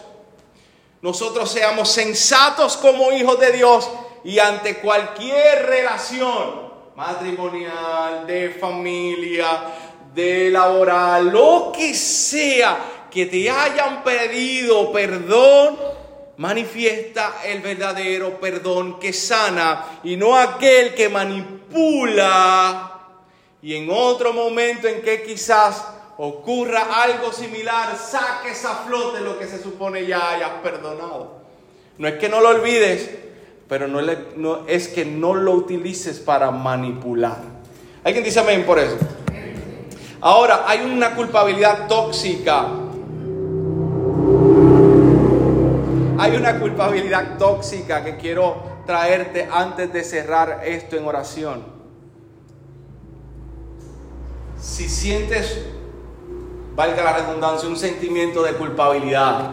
nosotros 1.05 1.53
seamos 1.53 1.91
sensatos 1.91 2.79
como 2.79 3.13
hijos 3.13 3.39
de 3.39 3.53
Dios 3.53 3.91
y 4.25 4.39
ante 4.39 4.79
cualquier 4.79 5.67
relación 5.67 6.63
matrimonial, 6.97 8.27
de 8.27 8.57
familia, 8.59 9.65
de 10.15 10.49
laboral, 10.49 11.29
lo 11.29 11.71
que 11.77 11.93
sea 11.93 12.79
que 13.11 13.27
te 13.27 13.51
hayan 13.51 14.03
pedido 14.03 14.91
perdón, 14.93 15.77
manifiesta 16.39 17.35
el 17.45 17.61
verdadero 17.61 18.41
perdón 18.41 18.99
que 18.99 19.13
sana 19.13 20.01
y 20.05 20.17
no 20.17 20.35
aquel 20.35 20.95
que 20.95 21.11
manipula. 21.11 22.93
Y 23.61 23.75
en 23.75 23.91
otro 23.91 24.33
momento 24.33 24.89
en 24.89 25.03
que 25.03 25.23
quizás 25.23 25.85
ocurra 26.19 27.03
algo 27.03 27.33
similar, 27.33 27.97
saques 27.97 28.65
a 28.65 28.85
flote 28.87 29.21
lo 29.21 29.39
que 29.39 29.47
se 29.47 29.63
supone 29.63 30.07
ya 30.07 30.31
hayas 30.31 30.51
perdonado. 30.63 31.43
No 31.99 32.09
es 32.09 32.15
que 32.15 32.29
no 32.29 32.41
lo 32.41 32.51
olvides, 32.51 33.11
pero 33.69 33.89
no, 33.89 34.67
es 34.67 34.89
que 34.89 35.05
no 35.05 35.35
lo 35.35 35.53
utilices 35.53 36.21
para 36.21 36.51
manipular. 36.51 37.39
¿Alguien 38.03 38.25
dice 38.25 38.41
amén 38.41 38.65
por 38.65 38.79
eso? 38.79 38.97
Ahora, 40.21 40.65
hay 40.67 40.81
una 40.81 41.15
culpabilidad 41.15 41.87
tóxica. 41.87 42.67
Hay 46.19 46.37
una 46.37 46.59
culpabilidad 46.59 47.37
tóxica 47.39 48.05
que 48.05 48.17
quiero 48.17 48.75
traerte 48.87 49.49
antes 49.51 49.93
de 49.93 50.05
cerrar 50.05 50.63
esto 50.65 50.97
en 50.97 51.07
oración. 51.07 51.65
Si 54.61 54.89
sientes 54.89 55.59
valga 56.75 57.05
la 57.05 57.13
redundancia, 57.19 57.69
un 57.69 57.77
sentimiento 57.77 58.43
de 58.43 58.53
culpabilidad. 58.55 59.51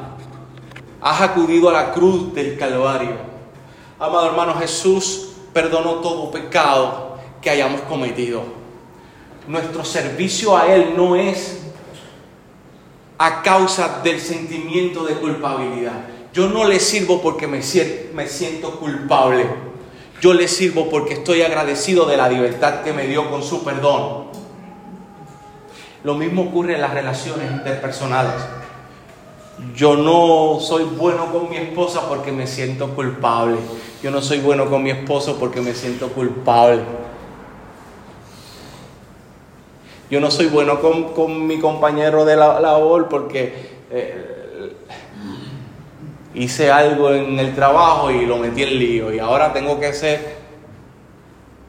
Has 1.01 1.22
acudido 1.22 1.69
a 1.69 1.74
la 1.74 1.91
cruz 1.91 2.34
del 2.34 2.57
Calvario. 2.57 3.15
Amado 3.99 4.28
hermano, 4.28 4.55
Jesús 4.55 5.34
perdonó 5.53 5.95
todo 5.95 6.32
pecado 6.32 7.17
que 7.41 7.49
hayamos 7.49 7.82
cometido. 7.82 8.43
Nuestro 9.47 9.84
servicio 9.84 10.57
a 10.57 10.74
Él 10.74 10.93
no 10.95 11.15
es 11.15 11.59
a 13.17 13.41
causa 13.43 14.01
del 14.03 14.19
sentimiento 14.19 15.03
de 15.03 15.15
culpabilidad. 15.15 16.05
Yo 16.34 16.47
no 16.49 16.65
le 16.65 16.80
sirvo 16.80 17.22
porque 17.22 17.45
me, 17.45 17.61
me 18.13 18.28
siento 18.28 18.80
culpable. 18.80 19.45
Yo 20.22 20.34
le 20.34 20.47
sirvo 20.47 20.89
porque 20.89 21.15
estoy 21.15 21.41
agradecido 21.41 22.05
de 22.05 22.17
la 22.17 22.30
libertad 22.30 22.82
que 22.84 22.93
me 22.93 23.07
dio 23.07 23.30
con 23.30 23.43
su 23.43 23.63
perdón. 23.63 24.31
Lo 26.04 26.16
mismo 26.16 26.43
ocurre 26.43 26.76
en 26.76 26.82
las 26.82 26.93
relaciones 26.93 27.52
interpersonales. 27.52 28.34
Yo 29.76 29.95
no 29.95 30.60
soy 30.60 30.86
bueno 30.86 31.32
con 31.32 31.49
mi 31.49 31.58
esposa 31.58 32.08
porque 32.10 32.32
me 32.32 32.47
siento 32.47 32.89
culpable. 32.95 33.58
Yo 34.02 34.10
no 34.10 34.22
soy 34.22 34.39
bueno 34.39 34.66
con 34.68 34.82
mi 34.82 34.89
esposo 34.89 35.38
porque 35.39 35.62
me 35.62 35.74
siento 35.74 36.10
culpable. 36.10 36.82
Yo 40.10 40.20
no 40.20 40.32
soy 40.32 40.47
bueno 40.47 40.80
con, 40.82 41.47
mi 41.47 41.60
compañero 41.60 42.26
de 42.26 42.36
la 42.36 42.60
labor 42.60 43.08
porque 43.08 43.70
eh, 43.91 44.32
hice 46.34 46.72
algo 46.72 47.14
en 47.14 47.39
el 47.39 47.54
trabajo 47.54 48.12
y 48.12 48.26
lo 48.26 48.38
metí 48.38 48.64
en 48.64 48.78
lío 48.78 49.14
y 49.14 49.20
ahora 49.20 49.54
tengo 49.54 49.80
que 49.80 49.93
ser... 49.93 50.41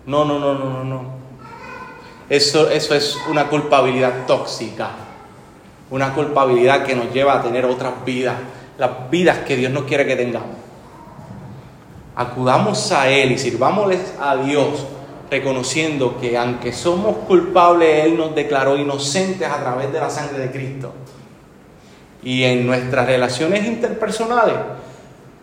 No, 0.07 0.25
no, 0.25 0.41
no, 0.41 0.55
no, 0.55 0.71
no, 0.71 0.85
no. 0.85 1.22
Eso, 2.33 2.71
eso 2.71 2.95
es 2.95 3.19
una 3.29 3.49
culpabilidad 3.49 4.25
tóxica, 4.27 4.89
una 5.91 6.15
culpabilidad 6.15 6.83
que 6.83 6.97
nos 6.97 7.13
lleva 7.13 7.35
a 7.35 7.43
tener 7.43 7.67
otras 7.67 7.93
vidas, 8.07 8.37
las 8.79 9.11
vidas 9.11 9.41
que 9.41 9.55
Dios 9.55 9.71
no 9.71 9.85
quiere 9.85 10.07
que 10.07 10.17
tengamos. 10.17 10.57
Acudamos 12.17 12.91
a 12.91 13.11
Él 13.11 13.33
y 13.33 13.39
sirvámosles 13.39 14.15
a 14.19 14.37
Dios 14.37 14.87
reconociendo 15.31 16.17
que 16.19 16.39
aunque 16.39 16.73
somos 16.73 17.17
culpables, 17.27 18.07
Él 18.07 18.17
nos 18.17 18.35
declaró 18.35 18.79
inocentes 18.79 19.47
a 19.47 19.61
través 19.61 19.93
de 19.93 20.01
la 20.01 20.09
sangre 20.09 20.39
de 20.39 20.51
Cristo. 20.51 20.91
Y 22.23 22.45
en 22.45 22.67
nuestras 22.67 23.05
relaciones 23.05 23.67
interpersonales, 23.67 24.57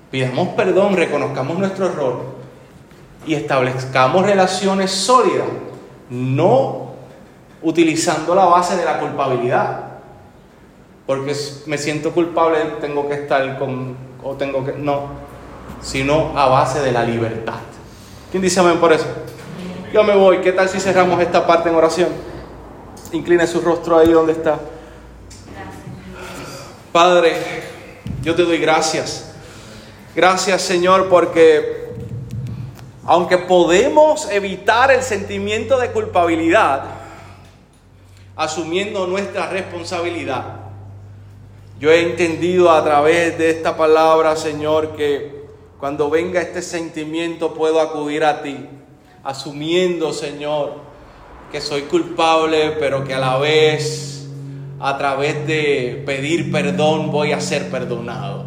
pidamos 0.09 0.55
perdón, 0.55 0.97
reconozcamos 0.97 1.55
nuestro 1.59 1.85
error 1.85 2.19
y 3.27 3.35
establezcamos 3.35 4.25
relaciones 4.25 4.89
sólidas 4.89 5.45
no 6.09 6.93
utilizando 7.61 8.35
la 8.35 8.45
base 8.45 8.77
de 8.77 8.85
la 8.85 8.99
culpabilidad. 8.99 9.85
Porque 11.05 11.35
me 11.65 11.77
siento 11.77 12.11
culpable, 12.11 12.59
tengo 12.79 13.07
que 13.07 13.15
estar 13.15 13.57
con, 13.57 13.97
o 14.23 14.35
tengo 14.35 14.63
que, 14.63 14.73
no, 14.73 15.07
sino 15.81 16.37
a 16.37 16.47
base 16.47 16.81
de 16.81 16.91
la 16.91 17.03
libertad. 17.03 17.55
¿Quién 18.31 18.43
dice 18.43 18.59
amén 18.59 18.77
por 18.77 18.93
eso? 18.93 19.07
Yo 19.91 20.03
me 20.03 20.15
voy, 20.15 20.39
¿qué 20.41 20.51
tal 20.51 20.69
si 20.69 20.79
cerramos 20.79 21.19
esta 21.19 21.47
parte 21.47 21.69
en 21.69 21.75
oración? 21.75 22.09
Incline 23.11 23.47
su 23.47 23.59
rostro 23.61 23.97
ahí 23.97 24.11
donde 24.11 24.33
está. 24.33 24.59
Padre, 26.91 27.33
yo 28.21 28.35
te 28.35 28.43
doy 28.43 28.59
gracias. 28.59 29.31
Gracias 30.15 30.61
Señor 30.61 31.09
porque 31.09 31.88
aunque 33.09 33.39
podemos 33.39 34.29
evitar 34.29 34.91
el 34.91 35.01
sentimiento 35.01 35.79
de 35.79 35.89
culpabilidad, 35.89 36.83
asumiendo 38.35 39.07
nuestra 39.07 39.49
responsabilidad, 39.49 40.59
yo 41.79 41.91
he 41.91 42.03
entendido 42.03 42.69
a 42.69 42.83
través 42.83 43.35
de 43.39 43.49
esta 43.49 43.75
palabra, 43.75 44.35
Señor, 44.35 44.95
que 44.95 45.43
cuando 45.79 46.11
venga 46.11 46.39
este 46.39 46.61
sentimiento 46.61 47.55
puedo 47.55 47.81
acudir 47.81 48.23
a 48.23 48.43
ti, 48.43 48.67
asumiendo, 49.23 50.13
Señor, 50.13 50.75
que 51.51 51.61
soy 51.61 51.81
culpable, 51.83 52.77
pero 52.79 53.03
que 53.05 53.15
a 53.15 53.19
la 53.19 53.39
vez, 53.39 54.29
a 54.79 54.99
través 54.99 55.47
de 55.47 56.03
pedir 56.05 56.51
perdón, 56.51 57.11
voy 57.11 57.31
a 57.31 57.41
ser 57.41 57.71
perdonado. 57.71 58.45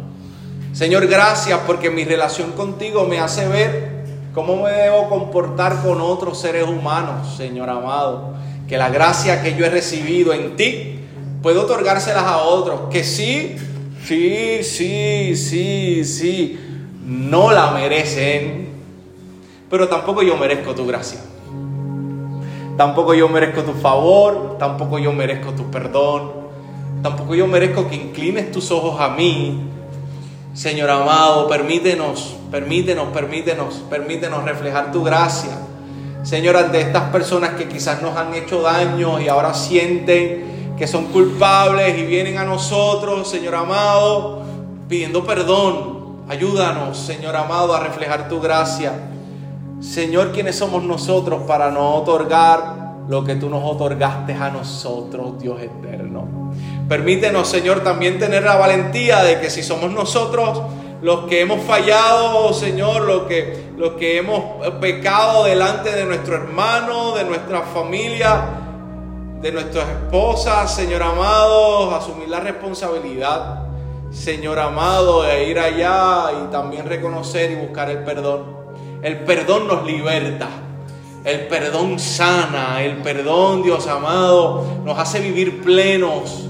Señor, 0.71 1.05
gracias 1.07 1.59
porque 1.67 1.89
mi 1.89 2.05
relación 2.05 2.53
contigo 2.53 3.03
me 3.03 3.19
hace 3.19 3.45
ver 3.49 3.92
¿Cómo 4.33 4.63
me 4.63 4.71
debo 4.71 5.09
comportar 5.09 5.83
con 5.83 6.01
otros 6.01 6.39
seres 6.39 6.67
humanos, 6.67 7.35
Señor 7.37 7.69
amado? 7.69 8.33
Que 8.67 8.79
la 8.79 8.89
gracia 8.89 9.43
que 9.43 9.53
yo 9.55 9.63
he 9.63 9.69
recibido 9.69 10.33
en 10.33 10.55
ti 10.55 11.01
puedo 11.43 11.61
otorgárselas 11.61 12.23
a 12.23 12.37
otros. 12.39 12.89
Que 12.89 13.03
sí, 13.03 13.55
sí, 14.03 14.63
sí, 14.63 15.35
sí, 15.35 16.03
sí, 16.03 16.59
no 17.05 17.51
la 17.51 17.69
merecen. 17.71 18.69
Pero 19.69 19.87
tampoco 19.87 20.23
yo 20.23 20.35
merezco 20.35 20.73
tu 20.73 20.87
gracia. 20.87 21.19
Tampoco 22.75 23.13
yo 23.13 23.29
merezco 23.29 23.61
tu 23.61 23.73
favor. 23.73 24.57
Tampoco 24.57 24.97
yo 24.97 25.13
merezco 25.13 25.51
tu 25.51 25.69
perdón. 25.69 26.31
Tampoco 27.03 27.35
yo 27.35 27.45
merezco 27.45 27.87
que 27.87 27.97
inclines 27.97 28.51
tus 28.51 28.71
ojos 28.71 28.99
a 28.99 29.09
mí 29.09 29.72
Señor 30.53 30.89
amado, 30.91 31.47
permítenos, 31.47 32.35
permítenos, 32.51 33.07
permítenos, 33.07 33.83
permítenos 33.89 34.43
reflejar 34.43 34.91
tu 34.91 35.03
gracia. 35.03 35.57
Señor, 36.21 36.55
ante 36.55 36.79
estas 36.79 37.09
personas 37.09 37.51
que 37.55 37.67
quizás 37.67 38.03
nos 38.03 38.15
han 38.15 38.35
hecho 38.35 38.61
daño 38.61 39.19
y 39.19 39.27
ahora 39.27 39.55
sienten 39.55 40.75
que 40.77 40.85
son 40.85 41.05
culpables 41.05 41.97
y 41.97 42.03
vienen 42.03 42.37
a 42.37 42.45
nosotros, 42.45 43.27
Señor 43.27 43.55
amado, 43.55 44.43
pidiendo 44.87 45.25
perdón. 45.25 46.21
Ayúdanos, 46.29 46.99
Señor 46.99 47.35
amado, 47.35 47.73
a 47.73 47.79
reflejar 47.79 48.29
tu 48.29 48.39
gracia. 48.39 48.93
Señor, 49.81 50.31
¿quiénes 50.31 50.55
somos 50.55 50.83
nosotros 50.83 51.43
para 51.47 51.71
no 51.71 51.95
otorgar 51.95 52.93
lo 53.09 53.23
que 53.23 53.35
tú 53.35 53.49
nos 53.49 53.63
otorgaste 53.63 54.33
a 54.33 54.49
nosotros, 54.51 55.39
Dios 55.39 55.59
eterno? 55.61 56.53
Permítenos, 56.87 57.47
Señor, 57.47 57.81
también 57.81 58.19
tener 58.19 58.43
la 58.43 58.55
valentía 58.55 59.23
de 59.23 59.39
que 59.39 59.49
si 59.49 59.63
somos 59.63 59.91
nosotros 59.91 60.61
los 61.01 61.25
que 61.25 61.41
hemos 61.41 61.61
fallado, 61.63 62.53
Señor, 62.53 63.01
los 63.01 63.23
que, 63.23 63.71
los 63.77 63.93
que 63.93 64.17
hemos 64.17 64.65
pecado 64.79 65.43
delante 65.43 65.91
de 65.91 66.05
nuestro 66.05 66.35
hermano, 66.35 67.13
de 67.13 67.25
nuestra 67.25 67.61
familia, 67.61 68.41
de 69.41 69.51
nuestras 69.51 69.85
esposas, 69.89 70.73
Señor 70.73 71.03
amado, 71.03 71.93
asumir 71.93 72.29
la 72.29 72.39
responsabilidad, 72.39 73.65
Señor 74.11 74.59
amado, 74.59 75.23
de 75.23 75.49
ir 75.49 75.59
allá 75.59 76.27
y 76.41 76.51
también 76.51 76.87
reconocer 76.87 77.51
y 77.51 77.55
buscar 77.55 77.89
el 77.89 77.99
perdón. 78.05 78.45
El 79.01 79.19
perdón 79.25 79.67
nos 79.67 79.85
liberta. 79.85 80.47
El 81.25 81.47
perdón 81.47 81.99
sana. 81.99 82.81
El 82.81 82.97
perdón, 82.97 83.63
Dios 83.63 83.87
amado, 83.87 84.63
nos 84.85 84.97
hace 84.97 85.19
vivir 85.19 85.61
plenos. 85.61 86.47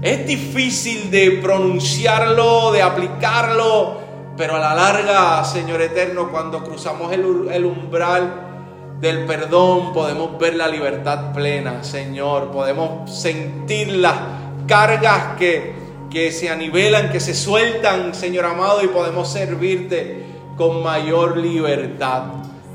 Es 0.00 0.26
difícil 0.26 1.10
de 1.10 1.40
pronunciarlo, 1.42 2.70
de 2.70 2.82
aplicarlo, 2.82 3.98
pero 4.36 4.54
a 4.54 4.60
la 4.60 4.74
larga, 4.74 5.44
Señor 5.44 5.82
Eterno, 5.82 6.30
cuando 6.30 6.62
cruzamos 6.62 7.12
el, 7.12 7.64
umbral 7.64 8.96
del 9.00 9.26
perdón, 9.26 9.92
podemos 9.92 10.38
ver 10.38 10.54
la 10.54 10.68
libertad 10.68 11.32
plena, 11.32 11.82
Señor. 11.82 12.52
Podemos 12.52 13.12
sentir 13.12 13.88
las 13.88 14.14
cargas 14.68 15.36
que, 15.36 15.74
que 16.10 16.30
se 16.30 16.48
anivelan, 16.48 17.10
que 17.10 17.18
se 17.18 17.34
sueltan, 17.34 18.14
Señor 18.14 18.44
amado, 18.44 18.84
y 18.84 18.86
podemos 18.86 19.28
servirte 19.28 20.26
con 20.56 20.80
mayor 20.80 21.38
libertad. 21.38 22.22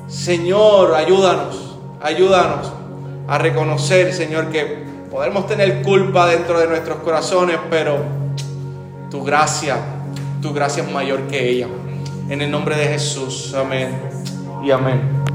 Señor, 0.09 0.93
ayúdanos, 0.93 1.78
ayúdanos 2.01 2.69
a 3.30 3.38
reconocer, 3.38 4.13
Señor, 4.13 4.49
que 4.49 4.82
podemos 5.14 5.45
tener 5.45 5.84
culpa 5.84 6.26
dentro 6.26 6.59
de 6.59 6.68
nuestros 6.68 6.97
corazones, 6.97 7.57
pero 7.70 7.99
tu 9.11 9.24
gracia, 9.24 9.78
tu 10.41 10.51
gracia 10.53 10.82
es 10.82 10.91
mayor 10.91 11.28
que 11.28 11.51
ella. 11.51 11.68
En 12.30 12.41
el 12.41 12.49
nombre 12.49 12.76
de 12.76 12.88
Jesús, 12.88 13.53
amén 13.53 13.95
y 14.66 14.72
amén. 14.72 15.32